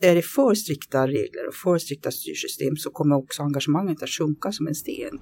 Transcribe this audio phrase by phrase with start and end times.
[0.00, 4.52] är det för strikta regler och för strikta styrsystem så kommer också engagemanget att sjunka
[4.52, 5.20] som en sten.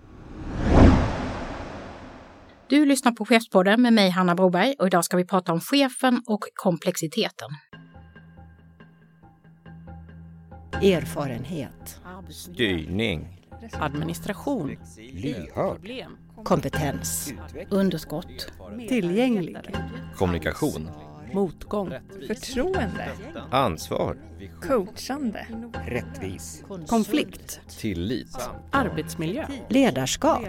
[2.69, 6.22] Du lyssnar på Chefspodden med mig Hanna Broberg och idag ska vi prata om chefen
[6.27, 7.49] och komplexiteten.
[10.83, 12.01] Erfarenhet.
[12.31, 13.38] Styrning.
[13.72, 14.76] Administration.
[15.13, 15.90] Lyhörd.
[16.45, 17.33] Kompetens.
[17.70, 18.52] Underskott.
[18.88, 19.56] Tillgänglig.
[20.16, 20.91] Kommunikation.
[21.33, 21.92] Motgång.
[22.27, 23.12] Förtroende.
[23.51, 24.16] Ansvar.
[24.62, 25.47] Coachande.
[25.87, 26.65] Rättvis.
[26.88, 27.60] Konflikt.
[27.78, 28.48] Tillit.
[28.73, 29.46] Arbetsmiljö.
[29.68, 30.42] Ledarskap.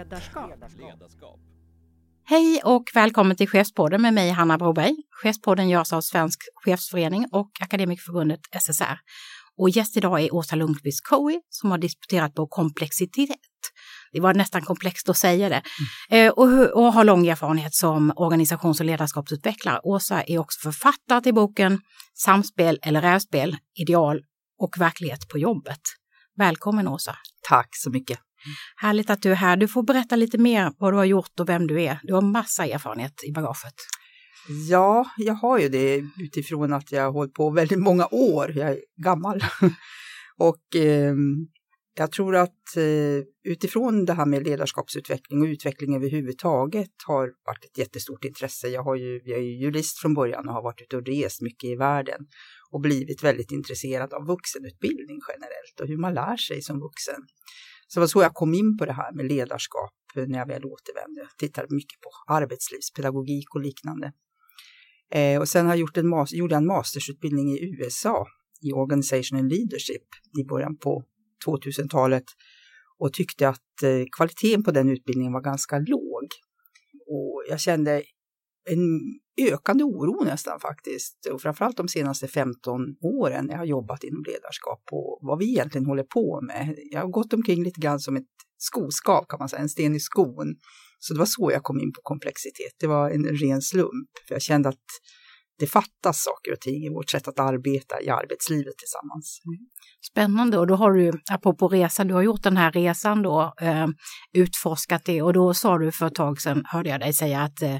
[2.24, 4.96] Hej och välkommen till Chefspodden med mig Hanna Broberg.
[5.22, 8.98] Chefspodden görs av Svensk Chefsförening och Akademikerförbundet SSR.
[9.56, 13.36] Och gäst idag är Åsa Lundqvist Coe som har disputerat på komplexitet.
[14.12, 15.62] Det var nästan komplext att säga det.
[16.10, 16.26] Mm.
[16.26, 19.80] Eh, och, och, har lång erfarenhet som organisations och ledarskapsutvecklare.
[19.82, 21.80] Åsa är också författare till boken
[22.14, 24.20] Samspel eller rävspel, ideal
[24.58, 25.80] och verklighet på jobbet.
[26.36, 27.16] Välkommen Åsa!
[27.48, 28.18] Tack så mycket!
[28.76, 29.56] Härligt att du är här.
[29.56, 32.00] Du får berätta lite mer vad du har gjort och vem du är.
[32.02, 33.74] Du har massa erfarenhet i bagaget.
[34.68, 38.52] Ja, jag har ju det utifrån att jag har hållit på väldigt många år.
[38.56, 39.44] Jag är gammal.
[40.38, 41.14] och eh,
[42.00, 47.78] jag tror att eh, utifrån det här med ledarskapsutveckling och utveckling överhuvudtaget har varit ett
[47.78, 48.68] jättestort intresse.
[48.68, 51.40] Jag, har ju, jag är ju jurist från början och har varit ute och rest
[51.40, 52.20] mycket i världen
[52.70, 57.20] och blivit väldigt intresserad av vuxenutbildning generellt och hur man lär sig som vuxen.
[57.88, 60.64] Så det var så jag kom in på det här med ledarskap när jag väl
[60.64, 61.20] återvände.
[61.20, 64.12] Jag tittade mycket på arbetslivspedagogik och liknande.
[65.14, 68.26] Eh, och sen har jag gjort en, gjorde en mastersutbildning i USA
[68.62, 70.06] i Organization and Leadership
[70.40, 71.04] i början på
[71.46, 72.24] 2000-talet
[72.98, 76.24] och tyckte att eh, kvaliteten på den utbildningen var ganska låg.
[77.06, 78.02] Och jag kände
[78.70, 79.00] en
[79.48, 84.22] ökande oro nästan faktiskt, och framförallt de senaste 15 åren när jag har jobbat inom
[84.26, 86.78] ledarskap och vad vi egentligen håller på med.
[86.90, 88.26] Jag har gått omkring lite grann som ett
[88.58, 90.54] skoskav kan man säga, en sten i skon.
[90.98, 92.72] Så det var så jag kom in på komplexitet.
[92.80, 94.86] Det var en ren slump, för jag kände att
[95.60, 99.42] det fattas saker och ting i vårt sätt att arbeta i arbetslivet tillsammans.
[99.46, 99.58] Mm.
[100.10, 103.86] Spännande och då har du, apropå resa, du har gjort den här resan då, eh,
[104.32, 107.62] utforskat det och då sa du för ett tag sedan, hörde jag dig säga att
[107.62, 107.74] eh,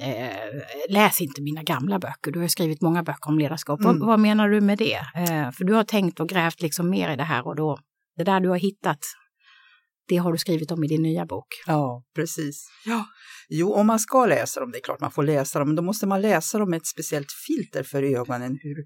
[0.00, 0.30] eh
[0.88, 3.80] läs inte mina gamla böcker, du har skrivit många böcker om ledarskap.
[3.80, 3.98] Mm.
[3.98, 5.00] Vad, vad, menar du med det?
[5.14, 7.78] Eh, för du har tänkt och grävt liksom mer i det här och då,
[8.16, 9.00] det där du har hittat,
[10.08, 11.46] det har du skrivit om i din nya bok.
[11.66, 12.66] Ja, precis.
[12.86, 13.06] Ja.
[13.48, 15.82] Jo, om man ska läsa dem, det är klart man får läsa dem, men då
[15.82, 18.76] måste man läsa dem med ett speciellt filter för ögonen, hur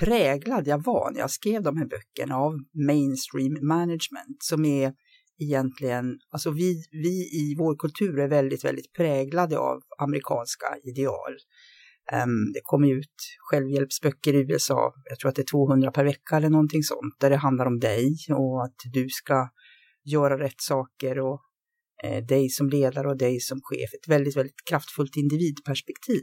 [0.00, 2.52] präglad jag var när jag skrev de här böckerna av
[2.86, 4.92] mainstream management som är
[5.38, 11.36] egentligen, alltså vi, vi i vår kultur är väldigt, väldigt präglade av amerikanska ideal.
[12.12, 13.14] Um, det kommer ut
[13.50, 17.30] självhjälpsböcker i USA, jag tror att det är 200 per vecka eller någonting sånt, där
[17.30, 19.48] det handlar om dig och att du ska
[20.04, 21.40] göra rätt saker och
[22.04, 23.94] eh, dig som ledare och dig som chef.
[23.94, 26.22] Ett väldigt, väldigt kraftfullt individperspektiv.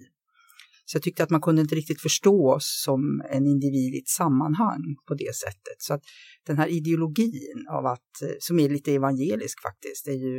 [0.86, 4.08] Så jag tyckte att man kunde inte riktigt förstå oss som en individ i ett
[4.08, 5.78] sammanhang på det sättet.
[5.78, 6.04] Så att
[6.46, 10.38] den här ideologin av att, eh, som är lite evangelisk faktiskt, är ju,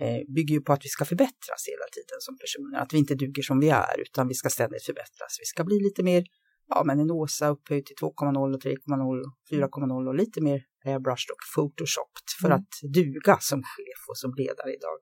[0.00, 2.78] eh, bygger ju på att vi ska förbättras hela tiden som personer.
[2.78, 5.36] Att vi inte duger som vi är, utan vi ska ständigt förbättras.
[5.40, 6.24] Vi ska bli lite mer,
[6.68, 11.30] ja men en Åsa upphöjd till 2,0 och 3,0 och 4,0 och lite mer airbrushed
[11.34, 12.58] och photoshopped för mm.
[12.58, 14.98] att duga som chef och som ledare idag.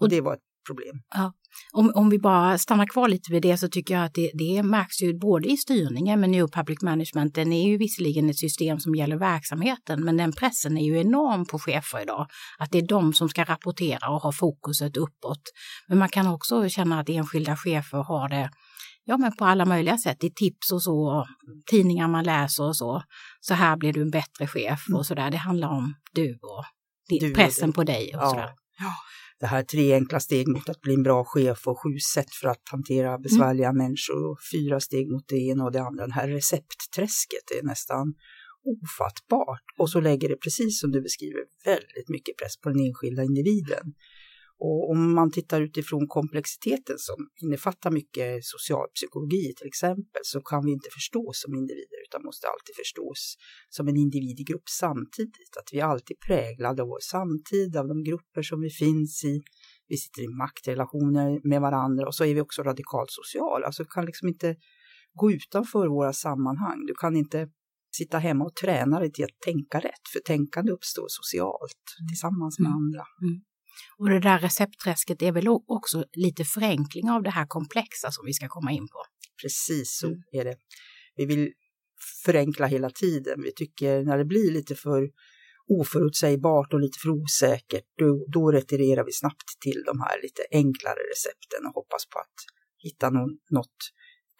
[0.00, 1.02] Och det var ett problem.
[1.14, 1.32] Ja.
[1.72, 4.62] Om, om vi bara stannar kvar lite vid det så tycker jag att det, det
[4.62, 8.80] märks ju både i styrningen men New Public Management, den är ju visserligen ett system
[8.80, 12.26] som gäller verksamheten men den pressen är ju enorm på chefer idag.
[12.58, 15.42] Att det är de som ska rapportera och ha fokuset uppåt.
[15.88, 18.50] Men man kan också känna att enskilda chefer har det
[19.10, 21.26] ja, men på alla möjliga sätt, i tips och så,
[21.70, 23.02] tidningar man läser och så.
[23.40, 25.30] Så här blir du en bättre chef och så där.
[25.30, 26.64] Det handlar om du och
[27.20, 28.30] du pressen och på dig och ja.
[28.30, 28.50] sådär.
[28.78, 28.92] Ja.
[29.40, 32.48] Det här tre enkla steg mot att bli en bra chef och sju sätt för
[32.48, 33.78] att hantera besvärliga mm.
[33.78, 36.06] människor och fyra steg mot det ena och det andra.
[36.06, 38.14] Det här receptträsket är nästan
[38.72, 39.64] ofattbart.
[39.78, 43.84] Och så lägger det, precis som du beskriver, väldigt mycket press på den enskilda individen.
[44.60, 50.72] Och om man tittar utifrån komplexiteten som innefattar mycket socialpsykologi till exempel så kan vi
[50.72, 53.36] inte förstås som individer utan måste alltid förstås
[53.68, 55.52] som en individ i grupp samtidigt.
[55.58, 59.40] Att vi är alltid präglade av vår samtid, av de grupper som vi finns i.
[59.88, 63.66] Vi sitter i maktrelationer med varandra och så är vi också radikalt sociala.
[63.66, 64.56] Alltså kan liksom inte
[65.14, 66.86] gå utanför våra sammanhang.
[66.86, 67.48] Du kan inte
[67.96, 72.66] sitta hemma och träna dig till att tänka rätt, för tänkande uppstår socialt tillsammans med
[72.66, 72.76] mm.
[72.76, 73.04] andra.
[73.22, 73.40] Mm.
[73.98, 78.32] Och det där receptträsket är väl också lite förenkling av det här komplexa som vi
[78.32, 79.02] ska komma in på.
[79.42, 80.20] Precis så mm.
[80.32, 80.56] är det.
[81.16, 81.52] Vi vill
[82.24, 83.42] förenkla hela tiden.
[83.42, 85.10] Vi tycker när det blir lite för
[85.68, 91.00] oförutsägbart och lite för osäkert, då, då retirerar vi snabbt till de här lite enklare
[91.12, 92.36] recepten och hoppas på att
[92.78, 93.78] hitta någon, något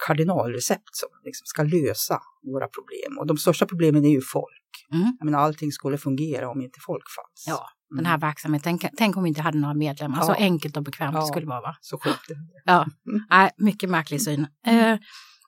[0.06, 3.18] kardinalrecept som liksom ska lösa våra problem.
[3.18, 4.86] Och de största problemen är ju folk.
[4.92, 5.16] Mm.
[5.18, 7.44] Jag menar, allting skulle fungera om inte folk fanns.
[7.46, 8.78] Ja, den här verksamheten.
[8.78, 10.18] Tänk, tänk om vi inte hade några medlemmar.
[10.20, 10.26] Ja.
[10.26, 11.20] Så enkelt och bekvämt Ja.
[11.20, 11.60] det skulle vara.
[11.60, 11.76] Va?
[11.80, 12.16] Så skönt.
[12.64, 13.24] Ja, Mm.
[13.30, 14.46] Nej, mycket märklig syn.
[14.66, 14.96] Eh,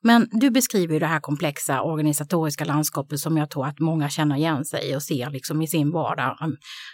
[0.04, 4.64] men du beskriver det här komplexa organisatoriska landskapet som jag tror att många känner igen
[4.64, 6.36] sig i och ser liksom i sin vardag.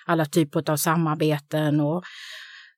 [0.06, 2.02] Alla typer av samarbeten och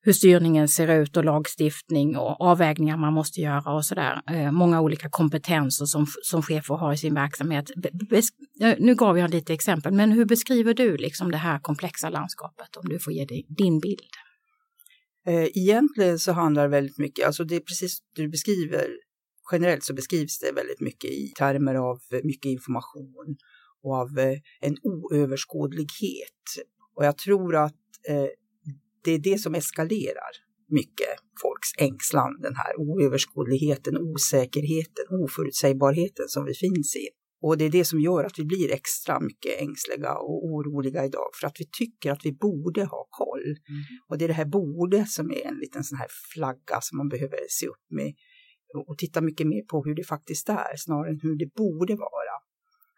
[0.02, 4.22] hur styrningen ser ut och lagstiftning och avvägningar man måste göra och sådär.
[4.30, 7.70] Eh, många olika kompetenser som, som chefer har i sin verksamhet.
[8.10, 12.76] Bes- nu gav jag lite exempel, men hur beskriver du liksom det här komplexa landskapet
[12.76, 14.00] om du får ge dig din bild?
[15.26, 18.86] Eh, egentligen så handlar det väldigt mycket, alltså det är precis det du beskriver,
[19.52, 23.36] generellt så beskrivs det väldigt mycket i termer av mycket information
[23.82, 26.44] och av eh, en oöverskådlighet.
[26.96, 27.74] Och jag tror att
[28.08, 28.28] eh,
[29.04, 30.32] det är det som eskalerar
[30.68, 37.08] mycket folks ängslan, den här oöverskådligheten, osäkerheten, oförutsägbarheten som vi finns i.
[37.42, 41.30] Och det är det som gör att vi blir extra mycket ängsliga och oroliga idag,
[41.40, 43.56] för att vi tycker att vi borde ha koll.
[44.08, 47.08] Och det är det här borde som är en liten sån här flagga som man
[47.08, 48.14] behöver se upp med
[48.86, 52.34] och titta mycket mer på hur det faktiskt är snarare än hur det borde vara.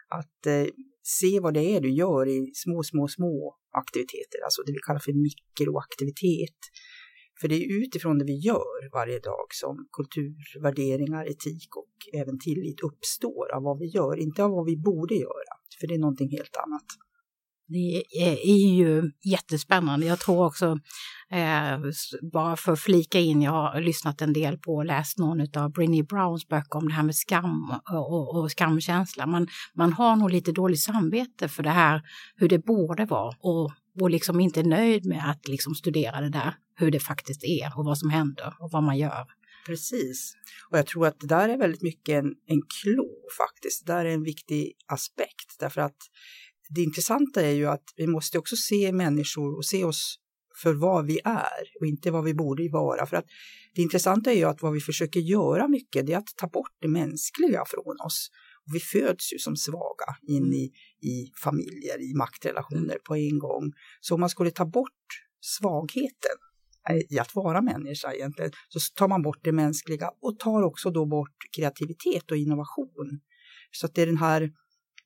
[0.08, 0.66] Att eh,
[1.02, 5.00] se vad det är du gör i små, små, små aktiviteter, alltså det vi kallar
[5.00, 6.60] för mikroaktivitet.
[7.40, 12.38] För det är utifrån det vi gör varje dag som kultur, värderingar, etik och även
[12.38, 15.99] tillit uppstår av vad vi gör, inte av vad vi borde göra, för det är
[15.99, 16.88] någonting helt annat.
[17.72, 20.06] Det är ju jättespännande.
[20.06, 20.78] Jag tror också,
[21.30, 21.78] eh,
[22.32, 25.72] bara för att flika in, jag har lyssnat en del på och läst någon av
[25.72, 29.26] Brinny Browns böcker om det här med skam och, och, och skamkänsla.
[29.26, 32.02] Man, man har nog lite dåligt samvete för det här,
[32.36, 36.30] hur det borde vara och, och liksom inte är nöjd med att liksom studera det
[36.30, 39.26] där, hur det faktiskt är och vad som händer och vad man gör.
[39.66, 40.32] Precis.
[40.70, 43.08] Och jag tror att det där är väldigt mycket en, en klo
[43.38, 43.86] faktiskt.
[43.86, 45.96] Det där är en viktig aspekt därför att
[46.74, 50.19] det intressanta är ju att vi måste också se människor och se oss
[50.62, 53.06] för vad vi är och inte vad vi borde vara.
[53.06, 53.24] För att
[53.74, 56.76] det intressanta är ju att vad vi försöker göra mycket det är att ta bort
[56.80, 58.30] det mänskliga från oss.
[58.66, 60.72] Och vi föds ju som svaga in i,
[61.08, 63.72] i familjer, i maktrelationer på en gång.
[64.00, 65.06] Så om man skulle ta bort
[65.40, 66.38] svagheten
[67.10, 71.06] i att vara människa egentligen, så tar man bort det mänskliga och tar också då
[71.06, 73.20] bort kreativitet och innovation.
[73.70, 74.50] Så att det är den här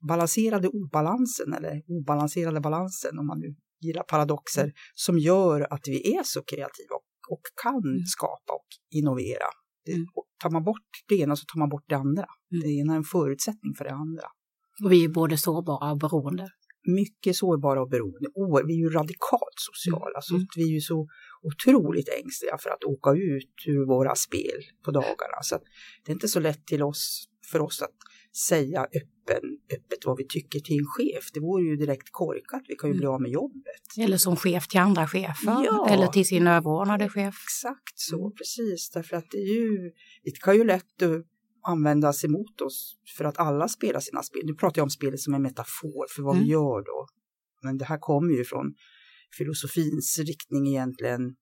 [0.08, 6.22] balanserade obalansen eller obalanserade balansen om man nu gillar paradoxer som gör att vi är
[6.25, 9.48] så kreativa och, och kan skapa och innovera.
[9.88, 10.06] Mm.
[10.14, 12.26] och tar man bort det ena så tar man bort det andra.
[12.52, 12.62] Mm.
[12.62, 14.26] Det ena är en förutsättning för det andra.
[14.84, 16.49] Och vi är både sårbara och beroende.
[16.88, 18.28] Mycket sårbara och beroende.
[18.66, 20.42] Vi är ju radikalt sociala så Mm.
[20.44, 21.08] att vi är ju så
[21.42, 25.38] otroligt ängsliga för att åka ut ur våra spel på dagarna.
[25.42, 25.58] Så
[26.04, 27.96] det är inte så lätt till oss, för oss att
[28.49, 29.43] säga öppen,
[29.75, 31.31] öppet vad vi tycker till en chef.
[31.35, 32.62] Det vore ju direkt korkat.
[32.69, 33.99] Vi kan ju bli av med jobbet.
[33.99, 35.88] Eller som chef till andra chefer, Ja.
[35.91, 37.35] eller till sin överordnade chef.
[37.44, 38.91] Exakt så, precis.
[38.91, 39.91] Därför att det är ju,
[40.25, 41.03] det kan ju lätt
[41.69, 44.43] användas emot oss för att alla spelar sina spel.
[44.44, 46.44] Nu pratar jag om spelet som en metafor för vad Mm.
[46.47, 47.06] vi gör då.
[47.62, 48.75] Men det här kommer ju från
[49.38, 51.35] filosofins riktning egentligen.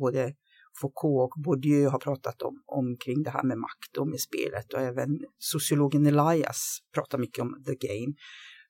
[0.00, 0.34] Både
[0.80, 4.72] Foucault och Bourdieu har pratat om, om kring det här med makt och med spelet
[4.72, 8.14] och även sociologen Elias pratar mycket om the game.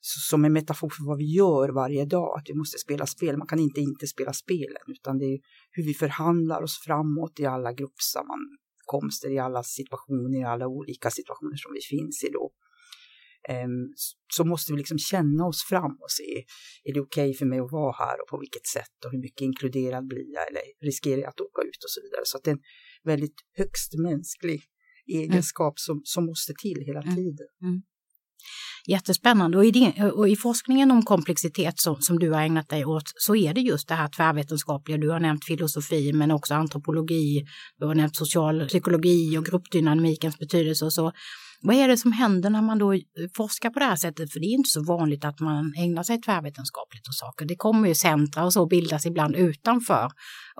[0.02, 3.36] Som en metafor för vad vi gör varje dag, att vi måste spela spel.
[3.36, 5.38] Man kan inte inte spela spelen utan det är
[5.70, 11.56] hur vi förhandlar oss framåt i alla gruppsammankomster, i alla situationer, i alla olika situationer
[11.56, 12.50] som vi finns i då.
[13.48, 13.86] Ehm,
[14.36, 16.44] Så måste vi liksom känna oss fram och se,
[16.84, 19.40] är det okej för mig att vara här och på vilket sätt och hur mycket
[19.40, 22.22] inkluderad blir jag eller riskerar jag att åka ut och så vidare.
[22.24, 22.60] Så det är en
[23.04, 24.62] väldigt högst mänsklig
[25.06, 27.14] egenskap som, som måste till hela Mm.
[27.16, 27.46] tiden.
[28.86, 29.58] Jättespännande.
[29.58, 33.12] Och i, din, och i forskningen om komplexitet som, som du har ägnat dig åt
[33.16, 34.98] så är det just det här tvärvetenskapliga.
[34.98, 37.44] Du har nämnt filosofi men också antropologi.
[37.78, 41.12] Du har nämnt social psykologi och gruppdynamikens betydelse och så.
[41.62, 42.94] Vad är det som händer när man då
[43.36, 44.32] forskar på det här sättet?
[44.32, 47.44] För det är inte så vanligt att man ägnar sig tvärvetenskapligt och saker.
[47.46, 50.10] Det kommer ju centra och så bildas ibland utanför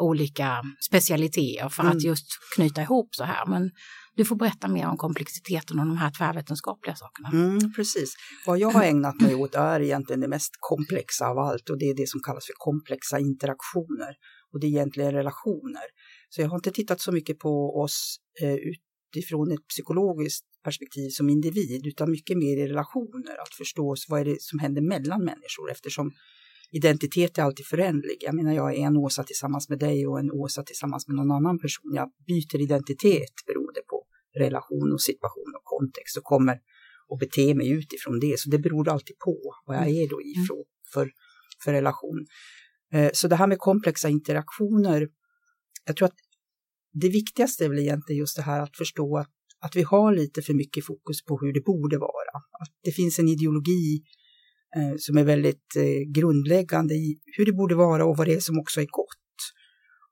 [0.00, 1.98] olika specialiteter för att Mm.
[2.04, 2.26] just
[2.56, 3.46] knyta ihop så här.
[3.46, 3.70] Men
[4.16, 7.28] du får berätta mer om komplexiteten och de här tvärvetenskapliga sakerna.
[7.32, 8.14] Mm, precis.
[8.46, 11.84] Vad jag har ägnat mig åt är egentligen det mest komplexa av allt och det
[11.84, 14.14] är det som kallas för komplexa interaktioner.
[14.52, 15.82] Och det är egentligen relationer.
[16.28, 21.30] Så jag har inte tittat så mycket på oss eh, utifrån ett psykologiskt perspektiv som
[21.30, 25.70] individ utan mycket mer i relationer, att förstå vad är det som händer mellan människor
[25.70, 26.12] eftersom
[26.70, 28.16] identitet är alltid förändlig.
[28.20, 31.30] Jag menar, jag är en Åsa tillsammans med dig och en Åsa tillsammans med någon
[31.30, 31.92] annan person.
[31.94, 34.04] Jag byter identitet beroende på
[34.38, 36.58] relation och situation och kontext och kommer
[37.08, 38.40] och bete mig utifrån det.
[38.40, 40.90] Så det beror alltid på vad jag är då ifrån mm.
[40.94, 41.10] för,
[41.64, 42.26] för relation.
[42.92, 45.08] Eh, så det här med komplexa interaktioner,
[45.84, 46.18] jag tror att
[46.92, 50.42] det viktigaste är väl egentligen just det här att förstå att, att vi har lite
[50.42, 52.36] för mycket fokus på hur det borde vara.
[52.60, 54.02] Att det finns en ideologi
[54.76, 58.40] eh, som är väldigt eh, grundläggande i hur det borde vara och vad det är
[58.40, 59.16] som också är gott.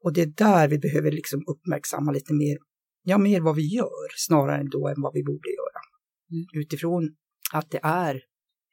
[0.05, 2.59] Och det är där vi behöver liksom uppmärksamma lite mer,
[3.03, 5.81] ja mer vad vi gör snarare då än vad vi borde göra.
[6.31, 6.47] Mm.
[6.63, 7.11] Utifrån
[7.53, 8.21] att det är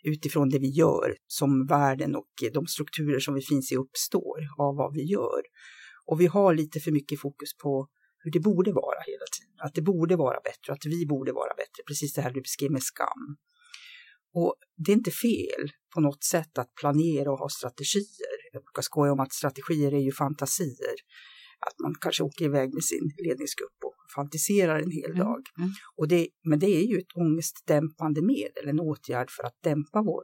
[0.04, 4.76] utifrån det vi gör som världen och de strukturer som vi finns i uppstår av
[4.76, 5.42] vad vi gör.
[6.06, 7.88] Och vi har lite för mycket fokus på
[8.20, 9.45] hur det borde vara hela tiden.
[9.58, 11.84] Att det borde vara bättre, att vi borde vara bättre.
[11.88, 13.38] Precis det här du beskrev med skam.
[14.34, 18.38] Och det är inte fel på något sätt att planera och ha strategier.
[18.54, 20.96] Jag brukar skoja om att strategier är ju fantasier.
[21.60, 25.18] Att man kanske åker iväg med sin ledningsgrupp och fantiserar en hel mm.
[25.18, 25.42] dag.
[25.58, 25.70] Mm.
[25.96, 30.24] Och det, men det är ju ett ångestdämpande medel, en åtgärd för att dämpa vår,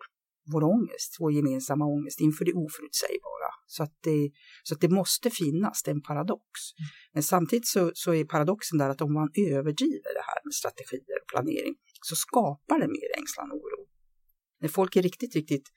[0.53, 3.49] vår ångest, vår gemensamma ångest inför det oförutsägbara.
[3.67, 4.31] Så att det,
[4.63, 6.45] så att det måste finnas, det är en paradox.
[6.79, 6.89] Mm.
[7.13, 11.17] Men samtidigt så, så är paradoxen där att om man överdriver det här med strategier
[11.21, 13.81] och planering så skapar det mer ängslan och oro.
[14.61, 15.67] När folk är riktigt, riktigt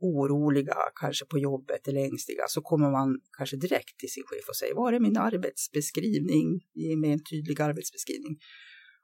[0.00, 4.56] oroliga, kanske på jobbet eller ängsliga, så kommer man kanske direkt till sin chef och
[4.56, 6.46] säger, var är min arbetsbeskrivning?
[6.74, 8.34] Ge mig en tydlig arbetsbeskrivning.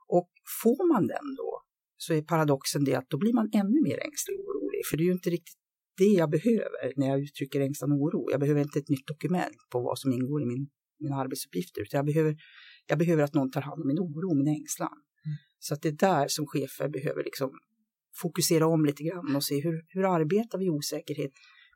[0.09, 0.31] Och
[0.63, 1.51] får man den då,
[1.97, 4.60] så är paradoxen det att då blir man ännu mer ängslig och orolig,
[4.91, 5.61] för det är ju inte riktigt
[5.97, 8.31] det jag behöver när jag uttrycker ängslan och oro.
[8.31, 10.69] Jag behöver inte ett nytt dokument på vad som ingår i min,
[11.01, 12.37] mina arbetsuppgifter, utan jag behöver,
[12.87, 14.99] jag behöver att någon tar hand om min oro, min ängslan.
[15.25, 15.37] Mm.
[15.59, 17.51] Så att det är där som chefer behöver liksom
[18.23, 21.33] fokusera om lite grann och se hur, hur arbetar vi osäkerhet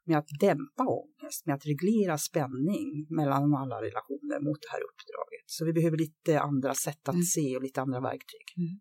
[0.06, 5.44] med att dämpa ångest, med att reglera spänning mellan alla relationer mot det här uppdraget.
[5.46, 7.24] Så vi behöver lite andra sätt att mm.
[7.24, 8.46] se och lite andra verktyg.
[8.56, 8.80] Mm.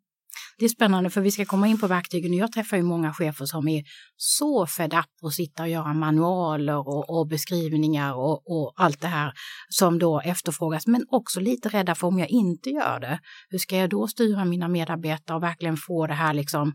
[0.57, 2.33] Det är spännande för vi ska komma in på verktygen.
[2.33, 3.83] Jag träffar ju många chefer som är
[4.17, 9.07] så fed up och sitta och göra manualer och, och beskrivningar och, och, allt det
[9.07, 9.33] här
[9.69, 13.19] som då efterfrågas, men också lite rädda för om jag inte gör det.
[13.49, 16.73] Hur ska jag då styra mina medarbetare och verkligen få det här liksom,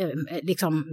[0.00, 0.84] ehm, liksom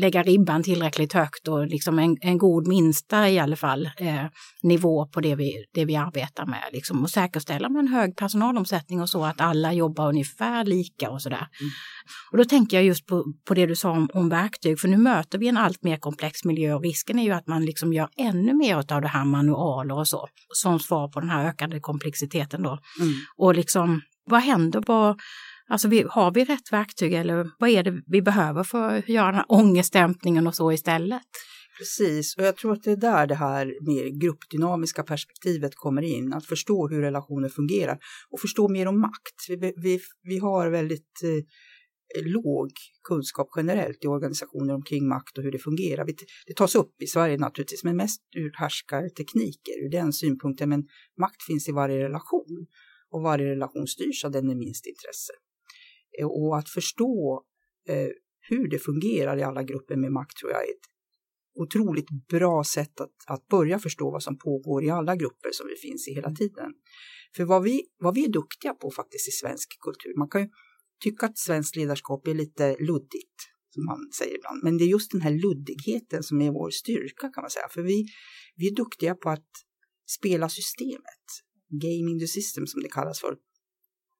[0.00, 4.24] lägga ribban tillräckligt högt och liksom en, en god minsta i alla fall eh,
[4.62, 9.00] nivå på det vi, det vi arbetar med liksom, och säkerställa med en hög personalomsättning
[9.00, 11.48] och så att alla jobbar ungefär lika och sådär.
[11.60, 11.71] Mm.
[12.30, 14.96] Och då tänker jag just på, på det du sa om, om verktyg, för nu
[14.96, 18.08] möter vi en allt mer komplex miljö och risken är ju att man liksom gör
[18.16, 22.62] ännu mer av det här manualer och så, som svar på den här ökade komplexiteten
[22.62, 22.78] då.
[23.00, 23.12] Mm.
[23.36, 25.16] Och liksom, vad händer på
[25.68, 29.26] Alltså vi, har vi rätt verktyg eller vad är det vi behöver för att göra
[29.26, 31.22] den här ångestdämpningen och så istället?
[31.78, 36.32] Precis, och jag tror att det är där det här mer gruppdynamiska perspektivet kommer in,
[36.32, 37.98] att förstå hur relationer fungerar
[38.30, 39.46] och förstå mer om makt.
[39.48, 42.70] Vi, vi, vi har väldigt eh, låg
[43.08, 46.06] kunskap generellt i organisationer omkring makt och hur det fungerar.
[46.46, 50.68] Det tas upp i Sverige naturligtvis, men mest ur härskartekniker, ur den synpunkten.
[50.68, 50.84] Men
[51.20, 52.66] makt finns i varje relation
[53.10, 55.32] och varje relation styrs av den med minst intresse.
[56.18, 57.42] Eh, och att förstå
[57.88, 58.08] eh,
[58.48, 60.91] hur det fungerar i alla grupper med makt tror jag är ett
[61.54, 65.88] otroligt bra sätt att, att börja förstå vad som pågår i alla grupper som vi
[65.88, 66.36] finns i hela mm.
[66.36, 66.72] tiden.
[67.36, 70.48] För vad vi, vad vi är duktiga på faktiskt i svensk kultur, man kan ju
[71.02, 73.36] tycka att svenskt ledarskap är lite luddigt,
[73.70, 77.28] som man säger ibland, men det är just den här luddigheten som är vår styrka
[77.28, 78.06] kan man säga, för vi,
[78.56, 79.50] vi är duktiga på att
[80.06, 81.24] spela systemet,
[81.68, 83.36] gaming the system som det kallas för.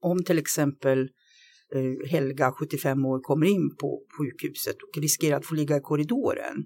[0.01, 1.01] Om till exempel
[1.75, 6.57] eh, Helga, 75 år, kommer in på sjukhuset och riskerar att få ligga i korridoren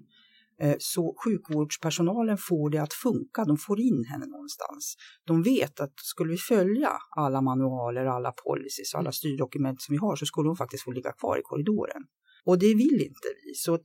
[0.79, 4.95] så sjukvårdspersonalen får det att funka, de får in henne någonstans.
[5.25, 10.15] De vet att skulle vi följa alla manualer, alla policies, alla styrdokument som vi har
[10.15, 12.03] så skulle hon faktiskt få ligga kvar i korridoren.
[12.45, 13.53] Och det vill inte vi.
[13.53, 13.79] Så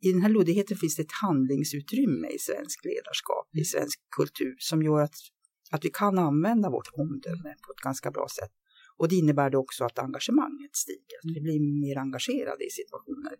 [0.00, 4.82] i den här luddigheten finns det ett handlingsutrymme i svensk ledarskap, i svensk kultur som
[4.82, 5.14] gör att,
[5.70, 8.52] att vi kan använda vårt omdöme på ett ganska bra sätt.
[8.96, 13.34] Och det innebär då också att engagemanget stiger, att vi blir mer engagerade i situationer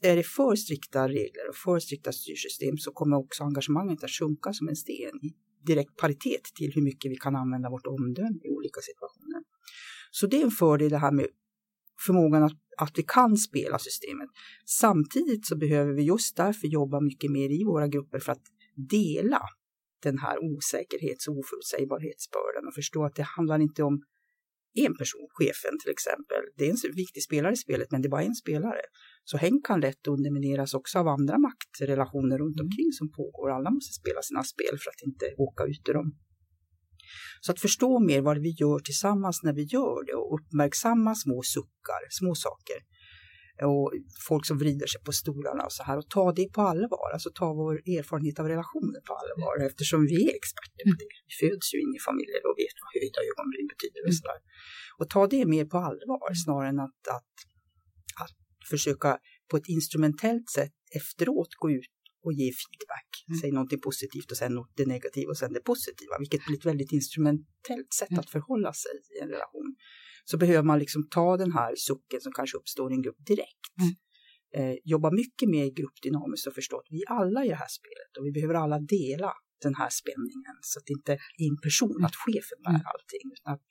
[0.00, 4.52] är det för strikta regler och för strikta styrsystem så kommer också engagemanget att sjunka
[4.52, 5.34] som en sten i
[5.66, 9.42] direkt paritet till hur mycket vi kan använda vårt omdöme i olika situationer.
[10.10, 11.26] Så det är en fördel det här med
[12.06, 14.28] förmågan att, att vi kan spela systemet.
[14.66, 18.42] Samtidigt så behöver vi just därför jobba mycket mer i våra grupper för att
[18.90, 19.42] dela
[20.02, 24.02] den här osäkerhets och oförutsägbarhetsbördan och förstå att det handlar inte om
[24.74, 26.42] en person, chefen till exempel.
[26.56, 28.82] Det är en viktig spelare i spelet, men det är bara en spelare.
[29.24, 33.50] Så hen kan lätt undermineras också av andra maktrelationer runt omkring som pågår.
[33.50, 36.18] Alla måste spela sina spel för att inte åka ut ur dem.
[37.40, 41.42] Så att förstå mer vad vi gör tillsammans när vi gör det och uppmärksamma små
[41.42, 42.78] suckar, små saker.
[43.62, 43.92] Och
[44.28, 47.30] folk som vrider sig på stolarna och så här och ta det på allvar, alltså
[47.40, 51.10] ta vår erfarenhet av relationer på allvar eftersom vi är experter på det.
[51.28, 54.40] Vi föds ju in i familjer och vet vad höjda ögonbryn betyder och sådär.
[54.98, 57.34] Och ta det mer på allvar snarare än att, att,
[58.24, 58.38] att
[58.72, 59.10] försöka
[59.50, 61.94] på ett instrumentellt sätt efteråt gå ut
[62.26, 63.10] och ge feedback.
[63.28, 63.40] Mm.
[63.40, 66.92] Säg någonting positivt och sen det negativa och sen det positiva, vilket blir ett väldigt
[66.92, 68.20] instrumentellt sätt mm.
[68.20, 69.68] att förhålla sig i en relation.
[70.24, 73.74] Så behöver man liksom ta den här sucken som kanske uppstår i en grupp direkt.
[73.80, 73.94] Mm.
[74.56, 78.26] Eh, jobba mycket mer gruppdynamiskt och förstå att vi alla i det här spelet och
[78.26, 82.16] vi behöver alla dela den här spänningen så att det inte är en person, att
[82.24, 82.86] chefen bär mm.
[82.92, 83.66] allting, utan att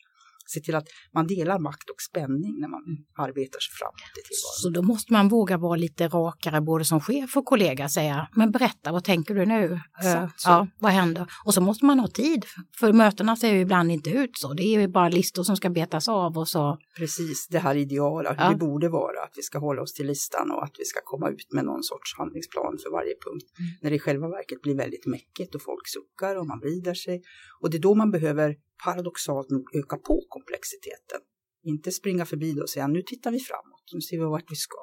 [0.54, 2.82] se till att man delar makt och spänning när man
[3.18, 4.62] arbetar sig framåt i tillvaron.
[4.62, 8.52] Så då måste man våga vara lite rakare både som chef och kollega, säga men
[8.52, 9.80] berätta vad tänker du nu?
[10.00, 11.28] Exakt, uh, ja, vad händer?
[11.46, 12.46] Och så måste man ha tid,
[12.80, 14.54] för mötena ser ju ibland inte ut så.
[14.54, 16.78] Det är ju bara listor som ska betas av och så.
[16.98, 18.50] Precis, det här ideala, hur ja.
[18.50, 21.30] det borde vara, att vi ska hålla oss till listan och att vi ska komma
[21.30, 23.48] ut med någon sorts handlingsplan för varje punkt.
[23.60, 23.72] Mm.
[23.82, 27.22] När det i själva verket blir väldigt mäckigt och folk suckar och man vrider sig.
[27.62, 31.22] Och det är då man behöver paradoxalt nog öka på komplexiteten.
[31.64, 34.56] Inte springa förbi det och säga nu tittar vi framåt, nu ser vi vart vi
[34.56, 34.78] ska.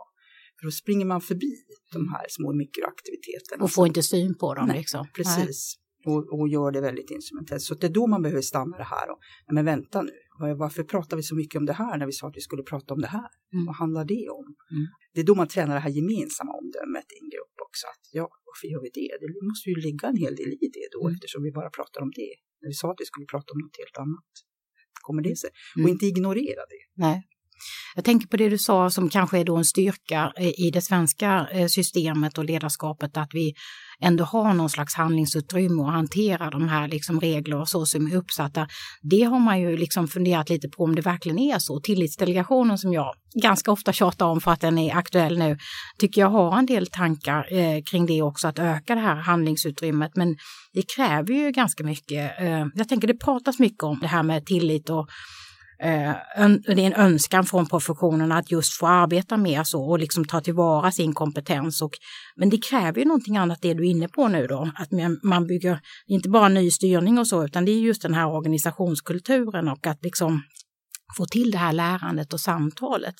[0.61, 1.53] För då springer man förbi
[1.93, 3.65] de här små mikroaktiviteterna.
[3.65, 4.67] Och får inte syn på dem.
[4.69, 5.07] Nej, liksom.
[5.15, 5.77] Precis.
[6.05, 7.63] Och, och, gör det väldigt instrumentellt.
[7.63, 9.19] Så det är då man behöver stanna det här och,
[9.53, 10.13] men vänta nu,
[10.59, 12.95] varför pratar vi så mycket om det här när vi sa att vi skulle prata
[12.95, 13.31] om det här?
[13.53, 13.67] Mm.
[13.67, 14.45] Vad handlar det om?
[14.71, 14.87] Mm.
[15.15, 17.85] Det är då man tränar det här gemensamma omdömet i en grupp också.
[17.93, 19.11] Att, ja, varför gör vi det?
[19.23, 21.15] Det måste ju ligga en hel del i det då mm.
[21.15, 23.77] eftersom vi bara pratar om det när vi sa att vi skulle prata om något
[23.83, 24.33] helt annat.
[25.07, 25.51] Kommer det sig?
[25.75, 25.93] Och mm.
[25.93, 26.85] inte ignorera det.
[27.07, 27.19] Nej.
[27.95, 30.33] Jag tänker på det du sa som kanske är då en styrka
[30.65, 33.55] i det svenska eh, systemet och ledarskapet, att vi
[34.03, 38.17] ändå har någon slags handlingsutrymme och hantera de här liksom regler och så som är
[38.17, 38.69] uppsatta.
[39.03, 41.81] Det har man ju liksom funderat lite på om det verkligen är så.
[41.81, 45.59] Tillitsdelegationen som jag ganska ofta tjatar om för att den är aktuell nu,
[45.99, 50.17] tycker jag har en del tankar eh, kring det också, att öka det här handlingsutrymmet.
[50.17, 50.37] Men
[50.73, 52.41] det kräver ju ganska mycket.
[52.41, 55.09] Eh, jag tänker det pratas mycket om det här med tillit och
[55.83, 56.15] Eh,
[56.67, 60.41] det är en önskan från professionen att just få arbeta mer så och liksom ta
[60.41, 61.83] tillvara sin kompetens.
[61.83, 61.93] Och,
[62.37, 64.89] men det kräver ju någonting annat, det du är inne på nu då, att
[65.23, 69.69] man bygger inte bara ny styrning och så, utan det är just den här organisationskulturen
[69.69, 70.43] och att liksom
[71.17, 73.17] få till det här lärandet och samtalet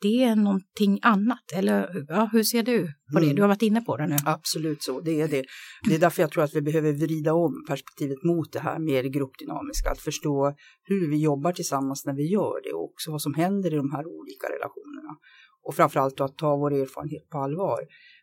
[0.00, 1.52] det är någonting annat?
[1.54, 3.24] Eller ja, hur ser du på det?
[3.24, 3.36] Mm.
[3.36, 4.16] Du har varit inne på det nu.
[4.24, 5.44] Absolut så, det är det.
[5.88, 9.02] Det är därför jag tror att vi behöver vrida om perspektivet mot det här mer
[9.02, 13.34] gruppdynamiska, att förstå hur vi jobbar tillsammans när vi gör det och också vad som
[13.34, 15.16] händer i de här olika relationerna.
[15.62, 17.80] Och framförallt att ta vår erfarenhet på allvar.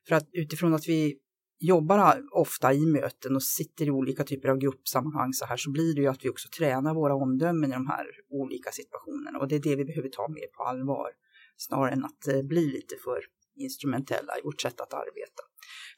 [0.07, 1.17] För att utifrån att vi
[1.59, 5.95] jobbar ofta i möten och sitter i olika typer av gruppsammanhang så här så blir
[5.95, 9.55] det ju att vi också tränar våra omdömen i de här olika situationerna och det
[9.55, 11.09] är det vi behöver ta mer på allvar
[11.57, 13.19] snarare än att eh, bli lite för
[13.55, 15.43] instrumentella i vårt sätt att arbeta.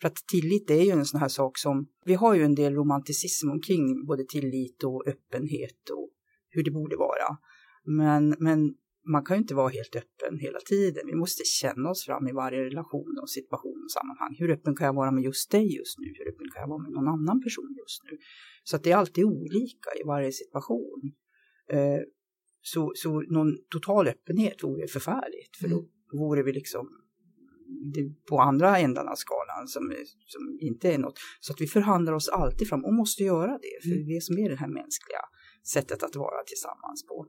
[0.02, 2.74] För att tillit är ju en sån här sak som, vi har ju en del
[2.74, 6.10] romanticism omkring både tillit och öppenhet och
[6.50, 7.38] hur det borde vara.
[7.84, 11.04] Men, men man kan ju inte vara helt öppen hela tiden.
[11.08, 14.36] Vi måste känna oss fram i varje relation och situation och sammanhang.
[14.40, 16.08] Hur öppen kan jag vara med just dig just nu?
[16.18, 18.18] Hur öppen kan jag vara med någon annan person just nu?
[18.64, 21.02] Så att det är alltid olika i varje situation.
[21.72, 22.00] Eh,
[22.66, 25.90] så, så någon total öppenhet vore förfärligt, för då mm.
[26.12, 26.90] vore vi liksom
[28.30, 29.94] på andra ändan av skalan som,
[30.26, 31.20] som inte är något.
[31.40, 34.08] Så att vi förhandlar oss alltid fram och måste göra det, för mm.
[34.08, 35.22] det är som är det här mänskliga
[35.68, 37.28] sättet att vara tillsammans på.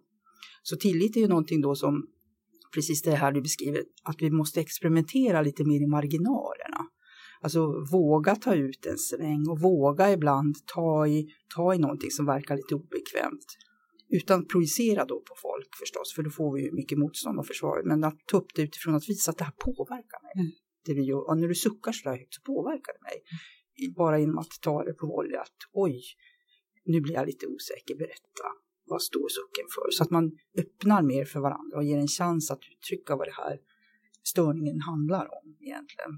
[0.62, 2.06] Så tillit är ju någonting då som,
[2.74, 6.80] precis det här du beskriver, att vi måste experimentera lite mer i marginalerna.
[7.40, 12.26] Alltså våga ta ut en sväng och våga ibland ta i, ta i någonting som
[12.26, 13.46] verkar lite obekvämt
[14.08, 17.82] utan projicera då på folk förstås, för då får vi ju mycket motstånd och försvar.
[17.84, 20.32] Men att ta upp det utifrån att visa att det här påverkar mig.
[20.34, 20.52] Mm.
[20.86, 21.28] Det vi gör.
[21.28, 23.22] Och när du suckar så där högt så påverkar det mig.
[23.80, 23.92] Mm.
[23.92, 26.02] Bara genom att ta det på volley att oj,
[26.84, 28.46] nu blir jag lite osäker, berätta.
[28.86, 29.90] Vad står sucken för?
[29.90, 33.36] Så att man öppnar mer för varandra och ger en chans att uttrycka vad det
[33.36, 33.58] här
[34.22, 36.12] störningen handlar om egentligen.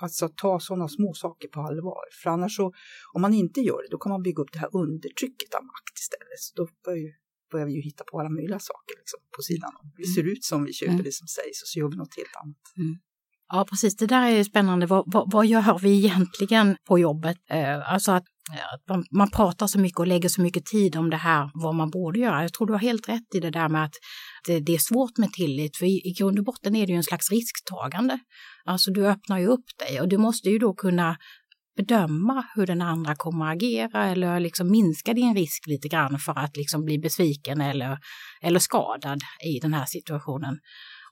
[0.00, 2.04] Alltså ta sådana små saker på allvar.
[2.22, 2.72] För annars så,
[3.14, 5.98] om man inte gör det, då kan man bygga upp det här undertrycket av makt
[5.98, 6.40] istället.
[6.46, 7.12] Så då börjar, ju,
[7.50, 9.92] börjar vi ju hitta på alla möjliga saker liksom, på sidan om.
[9.96, 11.04] Det ser ut som vi köper mm.
[11.04, 12.64] det som sägs och så gör vi något helt annat.
[12.76, 12.98] Mm.
[13.52, 13.96] Ja, precis.
[13.96, 14.86] Det där är spännande.
[14.86, 17.36] Vad, vad, vad gör vi egentligen på jobbet?
[17.50, 18.24] Eh, alltså att,
[18.74, 21.74] att man, man, pratar så mycket och lägger så mycket tid om det här, vad
[21.74, 22.42] man borde göra.
[22.42, 23.94] Jag tror du har helt rätt i det där med att
[24.48, 26.96] det, det är svårt med tillit, för i, i grund och botten är det ju
[26.96, 28.18] en slags risktagande.
[28.64, 31.16] Alltså du öppnar ju upp dig och du måste ju då kunna
[31.76, 36.38] bedöma hur den andra kommer att agera eller liksom minska din risk lite grann för
[36.38, 37.98] att liksom bli besviken eller,
[38.42, 40.58] eller skadad i den här situationen.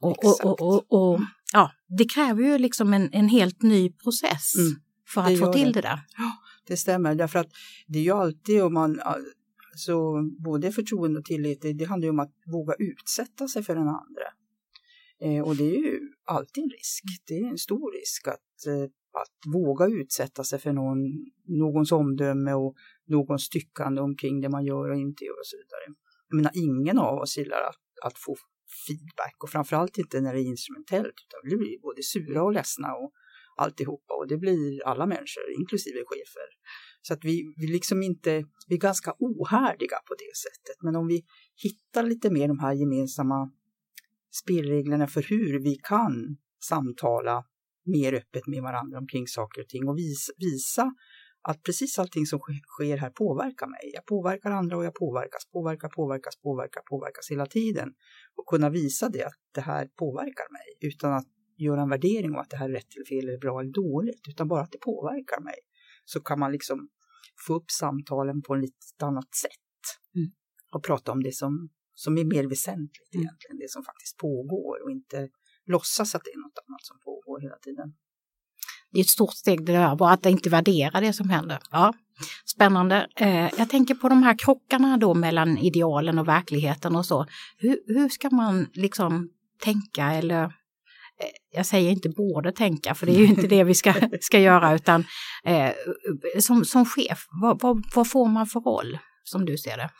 [0.00, 1.20] Och, och, och, och,
[1.52, 4.76] ja, det kräver ju liksom en, en helt ny process mm,
[5.08, 5.80] för att få till det.
[5.80, 6.00] det där.
[6.16, 6.32] Ja,
[6.68, 7.50] det stämmer, därför att
[7.86, 9.00] det är ju alltid om man,
[9.76, 13.74] alltså, både förtroende och tillit, det, det handlar ju om att våga utsätta sig för
[13.74, 14.28] den andra.
[15.20, 18.84] Eh, och det är ju alltid en risk, det är en stor risk att, eh,
[19.22, 20.98] att våga utsätta sig för någon,
[21.44, 22.74] någons omdöme och
[23.06, 25.96] någons tyckande omkring det man gör och inte gör och så vidare.
[26.28, 28.36] Jag menar, ingen av oss gillar att, att få
[28.86, 32.88] feedback och framförallt inte när det är instrumentellt utan vi blir både sura och ledsna
[32.94, 33.12] och
[33.56, 36.48] alltihopa och det blir alla människor, inklusive chefer.
[37.06, 40.82] Så att vi, vi liksom inte, vi är ganska ohärdiga på det sättet.
[40.82, 41.24] Men om vi
[41.56, 43.50] hittar lite mer de här gemensamma
[44.42, 46.36] spelreglerna för hur vi kan
[46.68, 47.44] samtala
[47.84, 50.94] mer öppet med varandra omkring saker och ting och visa, visa
[51.48, 53.90] att precis allting som sker här påverkar mig.
[53.94, 57.88] Jag påverkar andra och jag påverkas, påverkar, påverkas, påverkar, påverkas hela tiden.
[58.36, 62.38] Och kunna visa det, att det här påverkar mig utan att göra en värdering om
[62.38, 64.78] att det här är rätt eller fel eller bra eller dåligt, utan bara att det
[64.78, 65.58] påverkar mig.
[66.04, 66.88] Så kan man liksom
[67.46, 69.82] få upp samtalen på ett lite annat sätt
[70.14, 70.30] mm.
[70.72, 73.22] och prata om det som, som är mer väsentligt mm.
[73.22, 75.28] egentligen, det som faktiskt pågår och inte
[75.66, 77.94] låtsas att det är något annat som pågår hela tiden
[78.92, 81.58] det är ett stort steg det där, bara att inte värdera det som händer.
[81.70, 81.94] Ja,
[82.44, 83.06] spännande.
[83.16, 87.26] Eh, jag tänker på de här krockarna då mellan idealen och verkligheten och så.
[87.58, 89.28] Hur, hur ska man liksom
[89.62, 90.54] tänka eller
[91.52, 94.74] jag säger inte borde tänka, för det är ju inte det vi ska, ska göra,
[94.74, 95.04] utan
[95.44, 95.72] eh,
[96.38, 99.90] som, som chef, vad, vad, vad får man för roll som du ser det?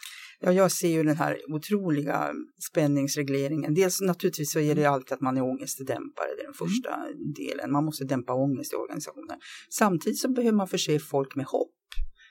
[0.41, 2.33] Ja, jag ser ju den här otroliga
[2.71, 3.75] spänningsregleringen.
[3.75, 6.69] Dels naturligtvis så är det alltid att man är ångestdämpare, det är den mm.
[6.69, 7.33] första mm.
[7.33, 7.73] delen.
[7.73, 9.39] Man måste dämpa ångest i organisationen.
[9.71, 11.73] Samtidigt så behöver man förse folk med hopp.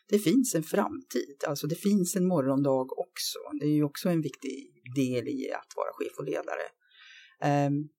[0.09, 3.39] Det finns en framtid, alltså det finns en morgondag också.
[3.59, 6.65] Det är ju också en viktig del i att vara chef och ledare.
[7.67, 7.89] Um,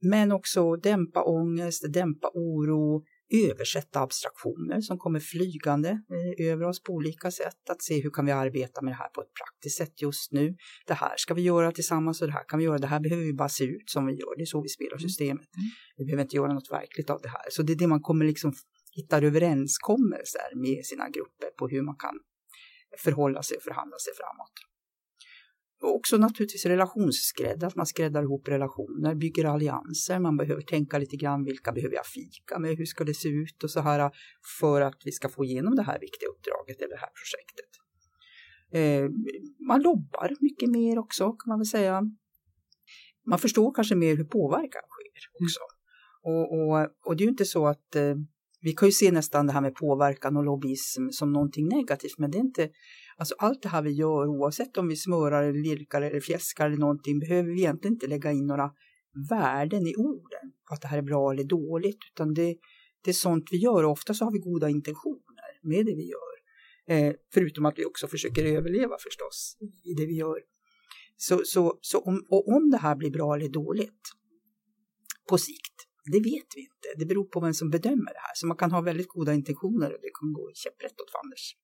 [0.00, 3.04] men också dämpa ångest, dämpa oro,
[3.50, 7.70] översätta abstraktioner som kommer flygande eh, över oss på olika sätt.
[7.70, 10.56] Att se hur kan vi arbeta med det här på ett praktiskt sätt just nu.
[10.86, 12.78] Det här ska vi göra tillsammans och det här kan vi göra.
[12.78, 14.36] Det här behöver vi bara se ut som vi gör.
[14.36, 15.00] Det är så vi spelar mm.
[15.00, 15.48] systemet.
[15.56, 15.68] Mm.
[15.96, 17.46] Vi behöver inte göra något verkligt av det här.
[17.50, 18.52] Så det är det man kommer liksom
[18.92, 22.14] hitta överenskommelser med sina grupper på hur man kan
[22.98, 24.54] förhålla sig och förhandla sig framåt.
[25.82, 30.18] Och också naturligtvis relationsskrädd, att man skräddar ihop relationer, bygger allianser.
[30.18, 33.64] Man behöver tänka lite grann, vilka behöver jag fika med, hur ska det se ut
[33.64, 34.10] och så här
[34.60, 37.70] för att vi ska få igenom det här viktiga uppdraget eller det här projektet.
[38.72, 39.10] Eh,
[39.68, 42.02] man lobbar mycket mer också kan man väl säga.
[43.26, 45.60] Man förstår kanske mer hur påverkan sker också.
[45.60, 46.38] Mm.
[46.38, 48.14] Och, och, och, det är ju inte så att eh,
[48.60, 52.30] vi kan ju se nästan det här med påverkan och lobbyism som någonting negativt, men
[52.30, 52.70] det är inte
[53.18, 56.76] Alltså allt det här vi gör, oavsett om vi smörar eller lirkar eller fjäskar eller
[56.76, 58.70] någonting, behöver vi egentligen inte lägga in några
[59.30, 62.56] värden i orden på att det här är bra eller dåligt, utan det,
[63.04, 66.10] det är sånt vi gör och ofta så har vi goda intentioner med det vi
[66.10, 66.38] gör.
[66.90, 70.38] Eh, förutom att vi också försöker överleva förstås i det vi gör.
[71.16, 74.02] Så, så, så om, och om det här blir bra eller dåligt
[75.28, 75.74] på sikt,
[76.12, 76.88] det vet vi inte.
[76.96, 78.34] Det beror på vem som bedömer det här.
[78.34, 81.56] Så man kan ha väldigt goda intentioner och det kan gå käpprätt åt fanders.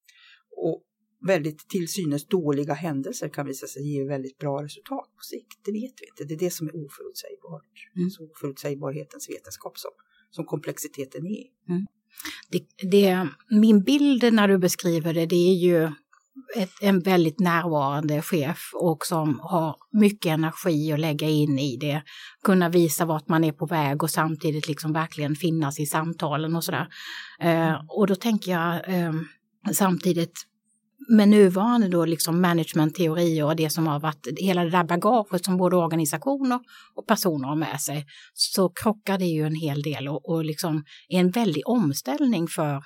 [0.56, 0.84] Och
[1.26, 5.60] väldigt till synes dåliga händelser kan visa sig ge väldigt bra resultat på sikt.
[5.64, 6.24] Det vet vi inte.
[6.24, 7.72] Det är det som är oförutsägbart.
[7.96, 8.10] Mm.
[8.10, 9.90] Så oförutsägbarhetens vetenskap som,
[10.30, 11.44] som komplexiteten är.
[11.68, 11.86] Mm.
[12.50, 15.92] Det, det, min bild när du beskriver det, det är ju
[16.56, 22.02] ett, en väldigt närvarande chef och som har mycket energi att lägga in i det.
[22.44, 26.64] Kunna visa vart man är på väg och samtidigt liksom verkligen finnas i samtalen och
[26.64, 26.88] sådär.
[27.40, 29.12] Eh, och då tänker jag eh,
[29.72, 30.46] samtidigt
[31.08, 35.56] med nuvarande då liksom managementteorier och det som har varit hela det där bagaget som
[35.56, 36.60] både organisationer
[36.94, 40.84] och personer har med sig så krockar det ju en hel del och, och liksom
[41.08, 42.82] är en väldig omställning för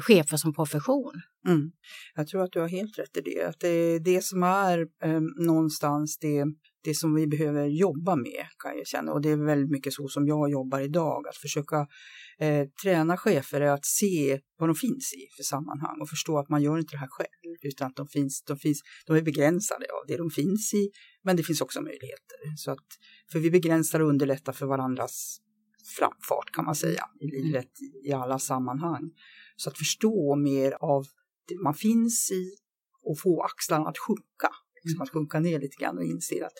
[0.00, 1.22] chefer som profession.
[1.46, 1.70] Mm.
[2.14, 4.78] Jag tror att du har helt rätt i det, att det är det som är
[5.02, 6.44] eh, någonstans det,
[6.84, 10.08] det som vi behöver jobba med kan jag känna och det är väldigt mycket så
[10.08, 11.86] som jag jobbar idag, att försöka
[12.38, 16.48] eh, träna chefer är att se vad de finns i för sammanhang och förstå att
[16.48, 19.84] man gör inte det här själv utan att de finns, de finns, de är begränsade
[19.84, 20.90] av det de finns i,
[21.24, 22.56] men det finns också möjligheter.
[22.56, 22.86] Så att,
[23.32, 25.40] för vi begränsar och underlättar för varandras
[25.98, 27.70] framfart kan man säga i livet
[28.04, 29.10] i alla sammanhang.
[29.56, 31.06] Så att förstå mer av
[31.48, 32.56] det man finns i
[33.02, 34.50] och få axlarna att sjunka.
[34.84, 36.52] Liksom att sjunka ner lite grann och inse att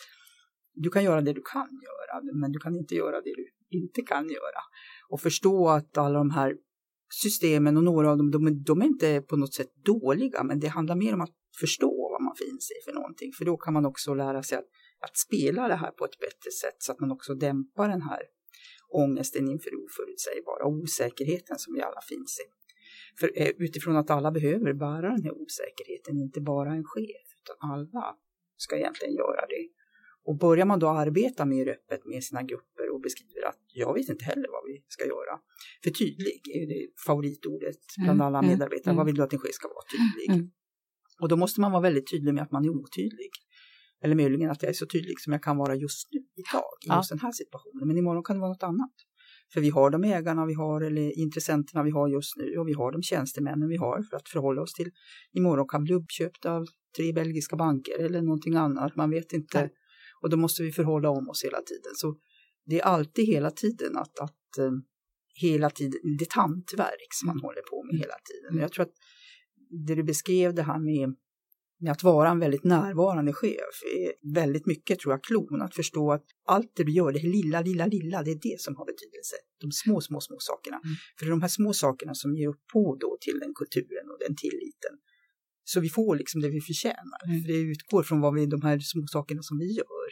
[0.75, 4.03] du kan göra det du kan göra, men du kan inte göra det du inte
[4.03, 4.61] kan göra.
[5.09, 6.57] Och förstå att alla de här
[7.23, 10.69] systemen och några av dem, de, de är inte på något sätt dåliga, men det
[10.69, 13.33] handlar mer om att förstå vad man finns i för någonting.
[13.39, 14.69] För då kan man också lära sig att,
[15.01, 18.23] att spela det här på ett bättre sätt så att man också dämpar den här
[18.89, 22.47] ångesten inför det oförutsägbara, osäkerheten som vi alla finns i.
[23.21, 27.71] För eh, utifrån att alla behöver bära den här osäkerheten, inte bara en chef, utan
[27.71, 28.17] alla
[28.57, 29.69] ska egentligen göra det.
[30.25, 34.09] Och börjar man då arbeta mer öppet med sina grupper och beskriver att jag vet
[34.09, 35.35] inte heller vad vi ska göra.
[35.85, 38.91] För tydlig är det favoritordet bland Mm, alla mm, medarbetare.
[38.91, 38.97] mm.
[38.97, 39.85] Vad vill du att din chef ska vara?
[39.97, 40.37] Tydlig.
[40.37, 40.51] Mm.
[41.21, 43.31] Och då måste man vara väldigt tydlig med att man är otydlig.
[44.03, 46.89] Eller möjligen att jag är så tydlig som jag kan vara just nu, idag, i
[46.89, 46.97] Ja.
[46.97, 47.89] just den här situationen.
[47.89, 48.93] Men imorgon kan det vara något annat.
[49.53, 52.73] För vi har de ägarna vi har eller intressenterna vi har just nu och vi
[52.73, 54.91] har de tjänstemännen vi har för att förhålla oss till.
[55.33, 58.97] Imorgon kan bli uppköpta av tre belgiska banker eller någonting annat.
[58.97, 59.61] Man vet inte.
[59.61, 59.71] Nej.
[60.23, 61.93] Och då måste vi förhålla om oss hela tiden.
[61.95, 62.17] Så
[62.67, 64.73] det är alltid hela tiden att, att eh,
[65.35, 68.59] hela tiden, det är ett hantverk som man håller på med hela tiden.
[68.59, 68.95] Och jag tror att
[69.87, 71.15] det du beskrev det här med
[71.87, 75.63] att vara en väldigt närvarande chef är väldigt mycket tror jag klon.
[75.63, 78.77] Att förstå att allt det du gör, det lilla, lilla, lilla, det är det som
[78.77, 79.37] har betydelse.
[79.61, 80.81] De små, små, små sakerna.
[80.85, 80.97] Mm.
[81.19, 84.19] För det är de här små sakerna som ger på då till den kulturen och
[84.27, 84.95] den tilliten.
[85.65, 87.21] Så vi får liksom det vi förtjänar.
[87.27, 87.43] Mm.
[87.43, 90.09] För det utgår från vad vi, de här små sakerna som vi gör.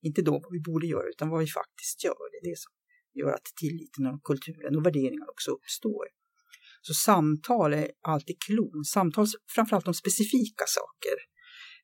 [0.00, 2.24] Inte då vad vi borde göra utan vad vi faktiskt gör.
[2.32, 2.72] Det är det som
[3.20, 6.04] gör att tilliten och kulturen och värderingar också uppstår.
[6.80, 8.84] Så samtal är alltid klon.
[8.84, 11.16] Samtal framförallt om specifika saker.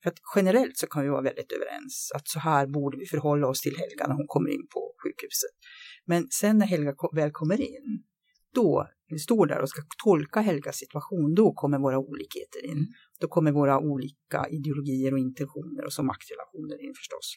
[0.03, 3.47] För att generellt så kan vi vara väldigt överens att så här borde vi förhålla
[3.49, 5.55] oss till Helga när hon kommer in på sjukhuset.
[6.07, 8.03] Men sen när Helga väl kommer in,
[8.55, 12.87] då vi står där och ska tolka Helgas situation, då kommer våra olikheter in.
[13.21, 17.37] Då kommer våra olika ideologier och intentioner och så maktrelationer in förstås.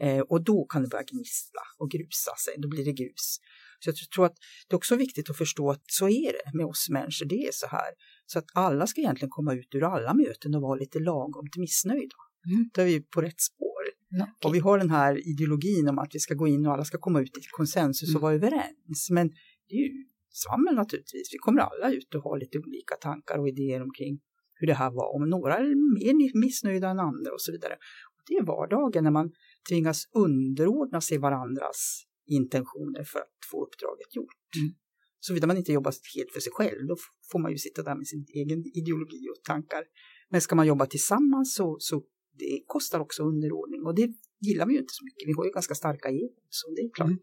[0.00, 3.38] Eh, och då kan det börja gnissla och grusa sig, då blir det grus.
[3.78, 4.36] Så jag tror att
[4.68, 7.52] det är också viktigt att förstå att så är det med oss människor, det är
[7.52, 7.90] så här.
[8.26, 11.60] Så att alla ska egentligen komma ut ur alla möten och vara lite lagom till
[11.60, 12.16] missnöjda.
[12.46, 12.70] Mm.
[12.74, 13.82] Då är vi på rätt spår.
[14.10, 16.84] Ja, Och vi har den här ideologin om att vi ska gå in och alla
[16.84, 18.22] ska komma ut i konsensus och Mm.
[18.22, 19.10] vara överens.
[19.10, 19.28] Men
[19.68, 21.28] det är ju svammel naturligtvis.
[21.32, 24.20] Vi kommer alla ut och ha lite olika tankar och idéer omkring
[24.54, 25.14] hur det här var.
[25.16, 25.62] Om några är
[25.94, 27.72] mer missnöjda än andra och så vidare.
[28.16, 29.30] Och det är vardagen när man
[29.68, 34.42] tvingas underordna sig varandras intentioner för att få uppdraget gjort.
[34.60, 34.74] Mm.
[35.20, 36.96] Såvida man inte jobbar helt för sig själv, då
[37.32, 39.84] får man ju sitta där med sin egen ideologi och tankar.
[40.30, 42.02] Men ska man jobba tillsammans så, så
[42.38, 44.08] det kostar också underordning och det
[44.40, 45.28] gillar vi ju inte så mycket.
[45.28, 47.06] Vi har ju ganska starka egon, så det är klart.
[47.06, 47.20] Mm.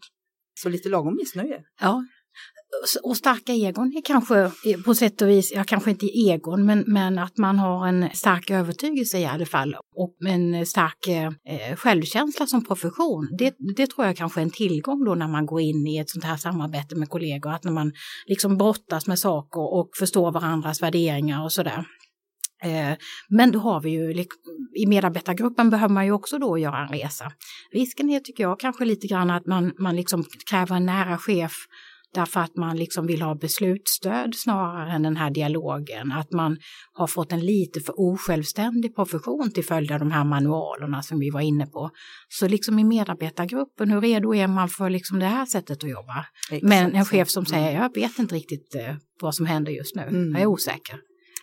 [0.54, 1.64] Så lite lagom missnöje.
[1.82, 2.06] Ja.
[3.04, 4.52] Och starka egon är kanske
[4.86, 8.52] på sätt och vis, ja kanske inte egon, men, men att man har en stark
[8.52, 13.36] övertygelse i alla fall och en stark eh, självkänsla som profession.
[13.38, 16.10] Det, det tror jag kanske är en tillgång då när man går in i ett
[16.10, 17.92] sånt här samarbete med kollegor, att när man
[18.26, 21.86] liksom brottas med saker och förstår varandras värderingar och sådär.
[22.64, 22.98] Eh,
[23.30, 24.26] men då har vi ju,
[24.76, 27.32] i medarbetargruppen behöver man ju också då göra en resa.
[27.72, 31.54] Risken är tycker jag kanske lite grann att man, man liksom kräver en nära chef
[32.16, 36.12] därför att man liksom vill ha beslutsstöd snarare än den här dialogen.
[36.12, 36.58] Att man
[36.94, 41.30] har fått en lite för osjälvständig profession till följd av de här manualerna som vi
[41.30, 41.90] var inne på.
[42.30, 46.26] Så liksom i medarbetargruppen, hur redo är man för liksom det här sättet att jobba?
[46.62, 47.10] Men en Exakt.
[47.10, 50.32] chef som säger, jag vet inte riktigt eh, vad som händer just nu, Mm.
[50.32, 51.00] jag är osäker.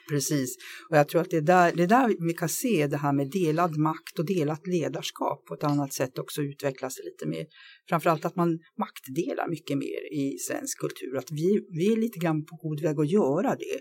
[0.08, 0.56] Precis.
[0.90, 3.12] Och jag tror att det är, där, det är där vi kan se det här
[3.12, 7.46] med delad makt och delat ledarskap på ett annat sätt också utvecklas lite mer.
[7.88, 11.16] Framförallt att man maktdelar mycket mer i svensk kultur.
[11.16, 13.80] Att vi, vi är lite grann på god väg att göra det.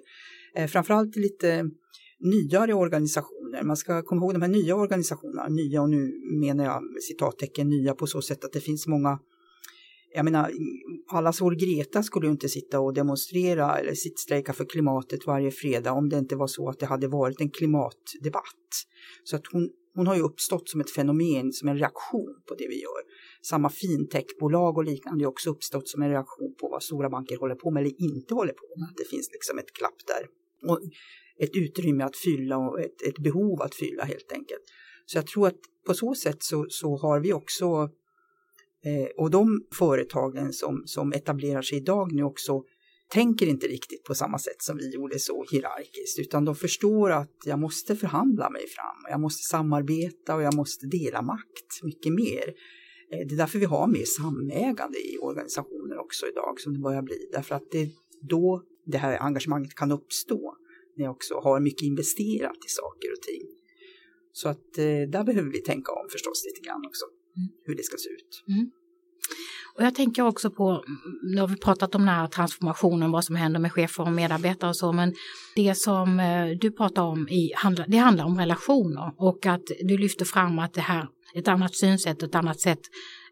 [0.61, 1.65] Eh, framförallt i lite
[2.19, 3.63] nyare organisationer.
[3.63, 7.93] Man ska komma ihåg de här nya organisationerna, nya och nu menar jag citattecken nya
[7.93, 9.19] på så sätt att det finns många
[10.13, 10.51] jag menar,
[11.07, 15.91] allas vår Greta skulle ju inte sitta och demonstrera eller sittstrejka för klimatet varje fredag
[15.91, 18.85] om det inte var så att det hade varit en klimatdebatt.
[19.23, 22.67] Så att hon, hon har ju uppstått som ett fenomen, som en reaktion på det
[22.67, 23.01] vi gör.
[23.41, 27.55] Samma fintechbolag och liknande har också uppstått som en reaktion på vad stora banker håller
[27.55, 28.89] på med eller inte håller på med.
[28.97, 30.27] Det finns liksom ett klapp där.
[30.71, 30.79] Och
[31.39, 34.63] ett utrymme att fylla och ett, ett behov att fylla helt enkelt.
[35.05, 37.89] Så jag tror att på så sätt så, så har vi också
[38.85, 42.63] Eh, och de företagen som, som etablerar sig idag nu också
[43.11, 47.37] tänker inte riktigt på samma sätt som vi gjorde så hierarkiskt, utan de förstår att
[47.45, 52.47] jag måste förhandla mig fram, jag måste samarbeta och jag måste dela makt mycket mer.
[53.11, 57.01] Eh, det är därför vi har mer samägande i organisationer också idag som det börjar
[57.01, 57.29] bli.
[57.31, 57.89] Därför att det är
[58.21, 60.55] då det här engagemanget kan uppstå.
[60.95, 63.41] När jag också har mycket investerat i saker och ting.
[64.31, 67.05] Så att eh, där behöver vi tänka om förstås lite grann också.
[67.65, 68.43] Hur det ska se ut.
[69.75, 70.83] Och jag tänker också på,
[71.23, 74.69] nu har vi pratat om den här transformationen, vad som händer med chefer och medarbetare
[74.69, 75.13] och så, men
[75.55, 77.51] det som eh, du pratar om, i,
[77.87, 82.23] det handlar om relationer och att du lyfter fram att det här, ett annat synsätt,
[82.23, 82.79] ett annat sätt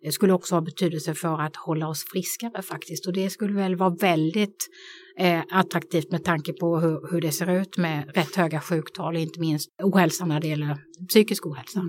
[0.04, 3.08] eh, skulle också ha betydelse för att hålla oss friskare faktiskt.
[3.08, 4.70] Och det skulle väl vara väldigt
[5.18, 9.40] eh, attraktivt med tanke på hur, hur det ser ut med rätt höga sjuktal, inte
[9.40, 10.78] minst ohälsa när det gäller
[11.10, 11.84] psykisk ohälsa.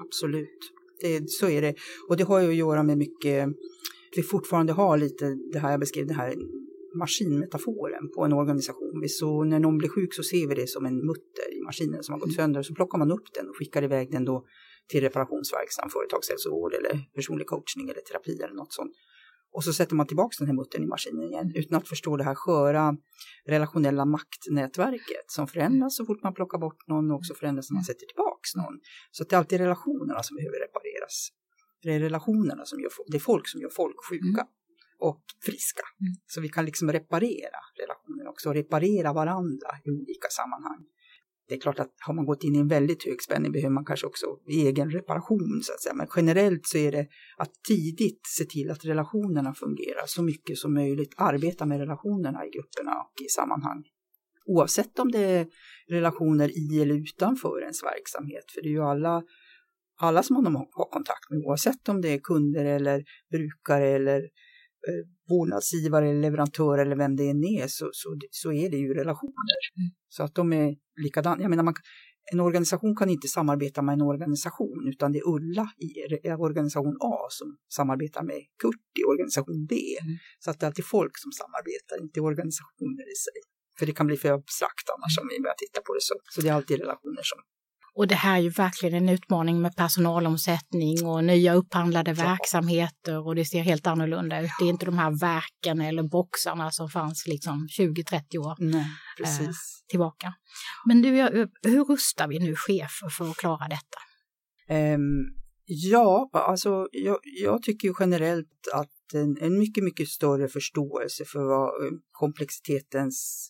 [0.00, 1.74] Absolut, det, så är det.
[2.08, 3.48] Och det har ju att göra med mycket,
[4.16, 6.34] vi fortfarande har lite det här jag beskrev, den här
[6.98, 9.04] maskinmetaforen på en organisation.
[9.08, 12.12] Så när någon blir sjuk så ser vi det som en mutter i maskinen som
[12.12, 12.62] har gått sönder.
[12.62, 14.44] Så plockar man upp den och skickar iväg den då
[14.88, 18.92] till reparationsverksam, företagshälsovård eller personlig coachning eller terapi eller något sånt.
[19.52, 22.24] Och så sätter man tillbaka den här muttern i maskinen igen utan att förstå det
[22.24, 22.96] här sköra
[23.46, 27.84] relationella maktnätverket som förändras så fort man plockar bort någon och också förändras när man
[27.84, 28.80] sätter tillbaks någon.
[29.10, 30.85] Så det är alltid relationerna som behöver repareras.
[31.82, 34.46] Det är relationerna som gör, det är folk som gör folk sjuka
[34.98, 35.82] och friska.
[36.26, 40.84] Så vi kan liksom reparera relationer också, reparera varandra i olika sammanhang.
[41.48, 43.84] Det är klart att har man gått in i en väldigt hög spänning behöver man
[43.84, 45.94] kanske också egen reparation så att säga.
[45.94, 50.74] Men generellt så är det att tidigt se till att relationerna fungerar så mycket som
[50.74, 51.14] möjligt.
[51.16, 53.84] Arbeta med relationerna i grupperna och i sammanhang.
[54.46, 55.46] Oavsett om det är
[55.88, 58.44] relationer i eller utanför ens verksamhet.
[58.54, 59.22] För det är ju alla,
[59.96, 64.18] alla som man har kontakt med oavsett om det är kunder eller brukare eller
[64.88, 68.94] eh, vårdnadsgivare eller leverantör eller vem det än är så, så, så är det ju
[68.94, 69.58] relationer.
[70.08, 71.42] Så att de är likadana.
[71.42, 71.74] Jag menar, man,
[72.32, 77.26] en organisation kan inte samarbeta med en organisation utan det är Ulla i organisation A
[77.30, 79.76] som samarbetar med Kurt i organisation B.
[80.38, 83.38] Så att det är alltid folk som samarbetar, inte organisationer i sig.
[83.78, 86.14] För det kan bli för abstrakt annars om vi börjar titta på det så.
[86.34, 87.38] Så det är alltid relationer som
[87.96, 93.34] Och det här är ju verkligen en utmaning med personalomsättning och nya upphandlade verksamheter och
[93.34, 94.50] det ser helt annorlunda ut.
[94.60, 98.86] Det är inte de här verken eller boxarna som fanns liksom 20-30 år Nej,
[99.18, 99.84] precis.
[99.88, 100.34] tillbaka.
[100.86, 101.10] Men du,
[101.62, 103.98] hur rustar vi nu chefer för att klara detta?
[104.68, 105.24] Ehm,
[105.64, 111.86] ja, alltså jag, jag tycker generellt att en, en mycket, mycket större förståelse för vad
[111.86, 113.48] eh, komplexitetens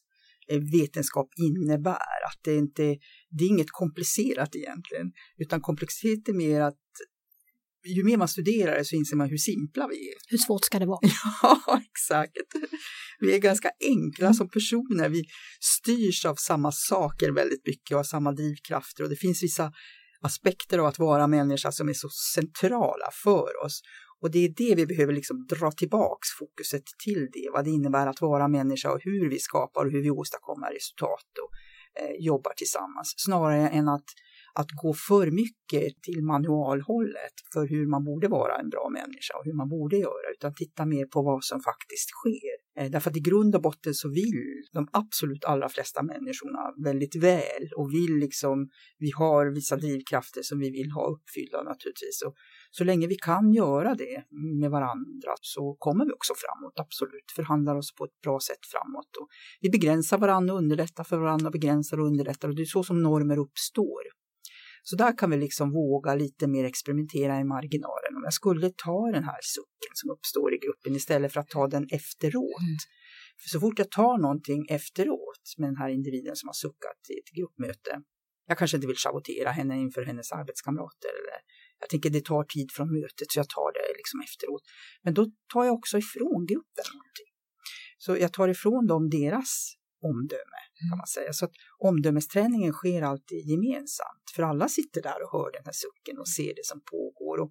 [0.48, 2.18] eh, vetenskap innebär.
[2.26, 2.96] Att det inte
[3.38, 6.76] det är inget komplicerat egentligen, utan komplexitet är mer att
[7.86, 10.14] ju mer man studerar det så inser man hur simpla vi är.
[10.28, 11.00] Hur svårt ska det vara?
[11.42, 12.36] Ja, exakt.
[13.20, 15.08] Vi är ganska enkla som personer.
[15.08, 15.24] Vi
[15.60, 19.72] styrs av samma saker väldigt mycket och av samma drivkrafter och det finns vissa
[20.20, 23.80] aspekter av att vara människa som är så centrala för oss.
[24.22, 28.06] Och det är det vi behöver liksom dra tillbaks fokuset till det, vad det innebär
[28.06, 31.50] att vara människa och hur vi skapar och hur vi åstadkommer resultat och
[32.00, 33.14] Eh, jobbar tillsammans.
[33.16, 34.04] Snarare än att,
[34.54, 39.44] att gå för mycket till manualhållet för hur man borde vara en bra människa och
[39.44, 42.56] hur man borde göra, utan titta mer på vad som faktiskt sker.
[42.78, 47.16] Eh, därför att i grund och botten så vill de absolut allra flesta människorna väldigt
[47.16, 52.22] väl och vill liksom, vi har vissa drivkrafter som vi vill ha uppfyllda naturligtvis.
[52.26, 52.34] Och
[52.78, 54.24] så länge vi kan göra det
[54.60, 57.32] med varandra så kommer vi också framåt, absolut.
[57.36, 59.16] Förhandlar oss på ett bra sätt framåt.
[59.20, 59.28] Och
[59.60, 63.02] vi begränsar varandra och underlättar för varandra, begränsar och underlättar och det är så som
[63.02, 64.02] normer uppstår.
[64.82, 68.12] Så där kan vi liksom våga lite mer experimentera i marginalen.
[68.16, 71.66] Om jag skulle ta den här sucken som uppstår i gruppen istället för att ta
[71.66, 72.80] den efteråt.
[73.40, 77.14] För så fort jag tar någonting efteråt med den här individen som har suckat i
[77.18, 77.92] ett gruppmöte.
[78.46, 81.12] Jag kanske inte vill schavottera henne inför hennes arbetskamrater.
[81.20, 81.38] Eller
[81.80, 84.62] jag tänker det tar tid från mötet så jag tar det liksom efteråt.
[85.02, 87.30] Men då tar jag också ifrån gruppen någonting.
[87.98, 90.60] Så jag tar ifrån dem deras omdöme
[90.90, 91.32] kan man säga.
[91.32, 94.24] Så att omdömesträningen sker alltid gemensamt.
[94.34, 97.36] För alla sitter där och hör den här sucken och ser det som pågår.
[97.40, 97.50] Och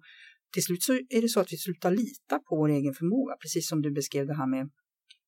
[0.52, 3.36] till slut så är det så att vi slutar lita på vår egen förmåga.
[3.36, 4.70] Precis som du beskrev det här med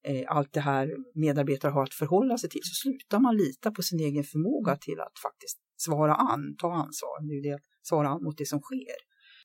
[0.04, 2.64] eh, allt det här medarbetare har att förhålla sig till.
[2.64, 7.28] Så slutar man lita på sin egen förmåga till att faktiskt svara an, ta ansvar.
[7.28, 8.98] Det är det svara an mot det som sker.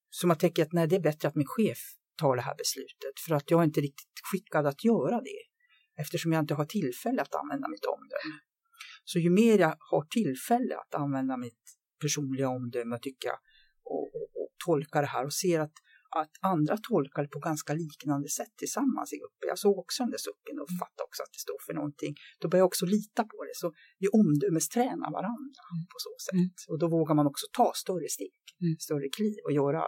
[0.10, 1.80] Så man tänker att nej, det är bättre att min chef
[2.18, 3.20] tar det här beslutet.
[3.28, 5.42] För att jag är inte riktigt skickad att göra det
[6.02, 8.40] eftersom jag inte har tillfälle att använda mitt omdöme.
[9.04, 11.64] Så ju mer jag har tillfälle att använda mitt
[12.02, 13.40] personliga omdöme tycker jag
[13.84, 15.74] och, och, och tolka det här och ser att,
[16.22, 19.46] att andra tolkar det på ganska liknande sätt tillsammans i gruppen.
[19.54, 22.14] Jag såg också den där sucken och fattade också att det står för någonting.
[22.40, 23.56] Då börjar jag också lita på det.
[23.62, 23.68] Så
[24.02, 26.58] vi omdömestränar varandra på så sätt.
[26.70, 28.42] Och då vågar man också ta större steg,
[28.88, 29.82] större kliv och göra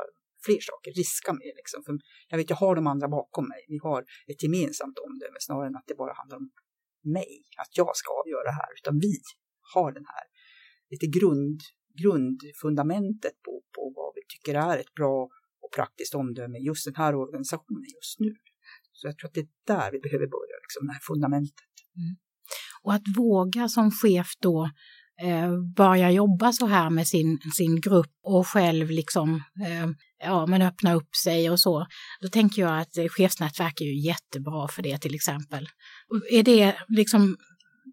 [0.45, 1.79] fler saker, riska mer liksom.
[1.85, 1.93] För
[2.31, 3.61] jag vet, jag har de andra bakom mig.
[3.67, 4.01] Vi har
[4.31, 6.49] ett gemensamt omdöme snarare än att det bara handlar om
[7.03, 9.13] mig, att jag ska avgöra det här, utan vi
[9.73, 10.25] har den här
[10.89, 11.59] lite grund,
[12.01, 15.29] grundfundamentet på, på vad vi tycker är ett bra
[15.65, 18.31] och praktiskt omdöme i just den här organisationen just nu.
[18.93, 21.73] Så jag tror att det är där vi behöver börja, liksom, det här fundamentet.
[22.83, 24.69] Och att våga som chef då
[25.21, 29.89] eh, börja jobba så här med sin, sin grupp och själv liksom eh,
[30.23, 31.85] ja, men öppna upp sig och så.
[32.21, 35.67] Då tänker jag att chefsnätverk är ju jättebra för det till exempel.
[36.31, 37.37] Är det liksom,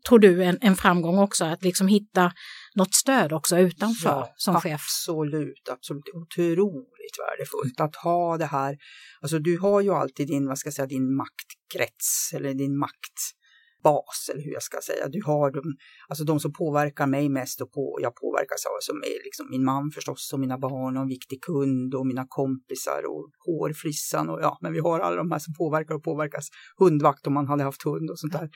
[0.08, 2.32] tror du, en, en framgång också att liksom hitta
[2.74, 4.80] något stöd också utanför Ja, som chef?
[4.80, 6.04] Absolut, absolut.
[6.14, 8.76] Otroligt värdefullt att ha det här.
[9.20, 14.28] Alltså du har ju alltid din, vad ska jag säga, din maktkrets eller din maktbas
[14.30, 15.08] eller hur jag ska säga.
[15.08, 15.62] Du har de,
[16.08, 19.64] alltså de som påverkar mig mest och på, jag påverkas av som är liksom min
[19.64, 24.40] man förstås och mina barn och en viktig kund och mina kompisar och hårfrissan och
[24.42, 26.48] ja, men vi har alla de här som påverkar och påverkas.
[26.78, 28.50] Hundvakt om man hade haft hund och sånt där.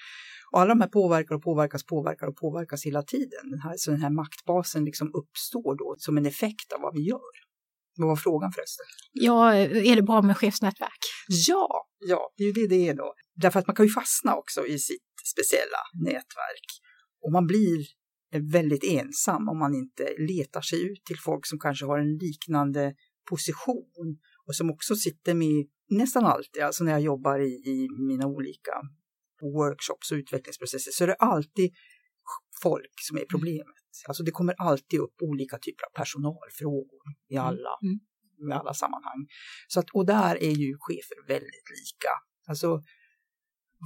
[0.52, 3.50] Och alla de här påverkar och påverkas, påverkar och påverkas hela tiden.
[3.50, 7.08] Den här, så den här maktbasen liksom uppstår då som en effekt av vad vi
[7.08, 7.45] gör.
[7.96, 8.86] Vad var frågan förresten?
[9.12, 11.02] Ja, är det bra med chefsnätverk?
[11.48, 13.14] Ja, ja, det är ju det det är då.
[13.34, 15.02] Därför att man kan ju fastna också i sitt
[15.34, 16.66] speciella nätverk.
[17.22, 17.86] Och man blir
[18.52, 22.94] väldigt ensam om man inte letar sig ut till folk som kanske har en liknande
[23.30, 28.26] position och som också sitter med nästan alltid, alltså när jag jobbar i, i mina
[28.26, 28.72] olika
[29.40, 31.70] workshops och utvecklingsprocesser så är det alltid
[32.62, 33.85] folk som är problemet.
[34.08, 37.98] Alltså det kommer alltid upp olika typer av personalfrågor i alla, Mm.
[38.50, 39.20] i alla sammanhang.
[39.68, 42.12] Så att, och där är ju chefer väldigt lika.
[42.48, 42.68] Alltså,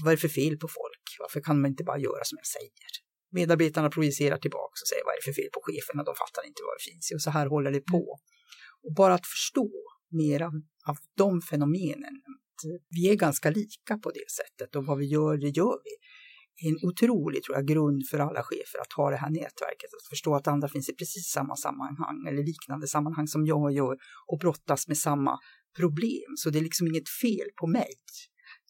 [0.03, 1.05] vad är det för fel på folk?
[1.19, 2.91] Varför kan man inte bara göra som jag säger?
[3.33, 6.03] Medarbetarna projicerar tillbaka och säger vad är det för fel på cheferna?
[6.03, 8.19] De fattar inte vad det finns i och så här håller det på.
[8.85, 9.71] Och bara att förstå
[10.11, 10.53] mer av,
[10.87, 12.15] av de fenomenen.
[12.89, 15.91] Vi är ganska lika på det sättet och vad vi gör, det gör vi.
[16.57, 19.91] Är en otrolig tror jag, grund för alla chefer att ha det här nätverket.
[19.97, 23.97] Att förstå att andra finns i precis samma sammanhang eller liknande sammanhang som jag gör
[24.27, 25.39] och brottas med samma
[25.77, 26.31] problem.
[26.37, 27.93] Så det är liksom inget fel på mig.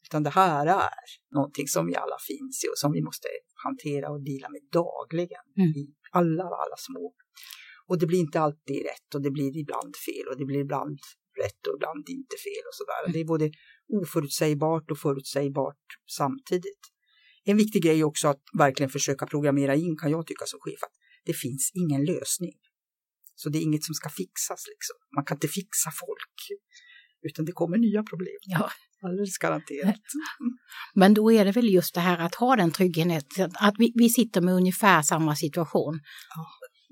[0.07, 0.91] Utan det här är
[1.35, 3.29] någonting som vi alla finns i och som vi måste
[3.65, 5.71] hantera och dela med dagligen Mm.
[5.71, 7.15] i alla, alla små.
[7.89, 10.99] Och det blir inte alltid rätt och det blir ibland fel och det blir ibland
[11.45, 13.13] rätt och ibland inte fel och sådär.
[13.13, 13.51] Det är både
[14.01, 16.83] oförutsägbart och förutsägbart samtidigt.
[17.51, 20.97] En viktig grej också att verkligen försöka programmera in, kan jag tycka som chef, att
[21.25, 22.55] det finns ingen lösning.
[23.35, 24.97] Så det är inget som ska fixas liksom.
[25.17, 26.61] Man kan inte fixa folk.
[27.23, 28.41] Utan det kommer nya problem.
[28.41, 28.71] Ja.
[29.03, 30.01] Alldeles garanterat.
[30.95, 34.09] Men då är det väl just det här att ha den tryggheten, att vi, vi
[34.09, 36.01] sitter med ungefär samma situation.
[36.35, 36.47] Ja.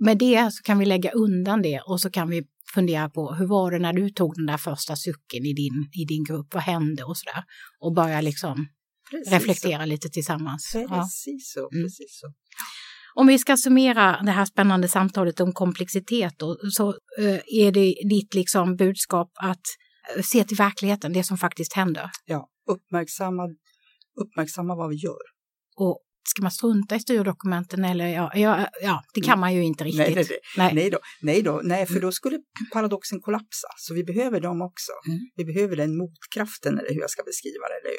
[0.05, 3.47] Med det så kan vi lägga undan det och så kan vi fundera på hur
[3.47, 6.63] var det när du tog den där första sucken i din, i din grupp, vad
[6.63, 7.45] hände och sådär.
[7.81, 8.69] Och börja liksom
[9.11, 10.71] Precis reflektera lite tillsammans.
[10.73, 10.79] Så.
[10.79, 10.89] Ja.
[10.89, 11.71] Precis så.
[11.73, 11.85] Mm.
[11.85, 12.33] Precis så.
[13.15, 16.89] Om vi ska summera det här spännande samtalet om komplexitet då, så
[17.19, 19.63] eh, är det ditt liksom budskap att
[20.17, 22.11] eh, se till verkligheten, det som faktiskt händer.
[22.25, 23.43] Ja, uppmärksamma,
[24.21, 25.23] uppmärksamma vad vi gör.
[25.77, 29.85] Och ska man strunta i styrdokumenten eller ja, ja, ja det kan man ju inte
[29.85, 30.07] riktigt.
[30.07, 30.75] Nej, nej, nej.
[30.75, 30.91] Nej.
[30.91, 32.39] Då, nej då, nej för då skulle
[32.73, 33.69] paradoxen kollapsa.
[33.77, 34.93] Så vi behöver dem också.
[35.07, 35.19] Mm.
[35.37, 37.75] Vi behöver den motkraften eller hur jag ska beskriva det.
[37.75, 37.95] Eller,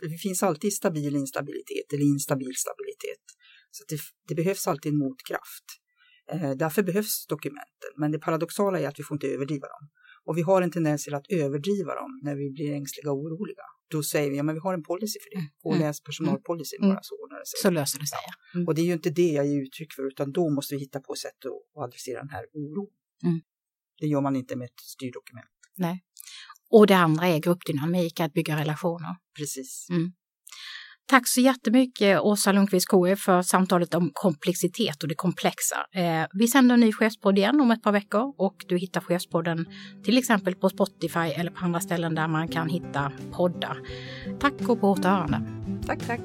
[0.00, 3.24] det finns alltid stabil instabilitet eller instabil stabilitet.
[3.70, 3.98] Så det,
[4.28, 5.64] det behövs alltid en motkraft.
[6.32, 7.90] Eh, därför behövs dokumenten.
[7.96, 9.88] Men det paradoxala är att vi får inte överdriva dem.
[10.24, 13.62] Och vi har en tendens till att överdriva dem när vi blir ängsliga och oroliga.
[13.90, 15.42] Då säger vi, ja men vi har en policy för det.
[15.62, 15.86] Gå och Mm.
[15.86, 16.94] läs personalpolicyn Mm.
[16.94, 17.58] bara så ordnar det sig.
[17.62, 18.18] Så löser det sig.
[18.54, 18.66] Mm.
[18.68, 21.00] Och det är ju inte det jag ger uttryck för, utan då måste vi hitta
[21.00, 22.88] på sätt att att adressera den här oron.
[23.24, 23.40] Mm.
[24.00, 25.46] Det gör man inte med ett styrdokument.
[25.76, 26.04] Nej.
[26.70, 29.16] Och det andra är gruppdynamik, att bygga relationer.
[29.38, 29.86] Precis.
[31.08, 35.76] Tack så jättemycket Åsa Lundqvist KF för samtalet om komplexitet och det komplexa.
[35.94, 39.66] Eh, vi sänder en ny chefspodd igen om ett par veckor och du hittar chefspodden
[40.04, 43.78] till exempel på Spotify eller på andra ställen där man kan hitta poddar.
[44.40, 45.40] Tack och på återhörande.
[45.86, 46.20] Tack, tack.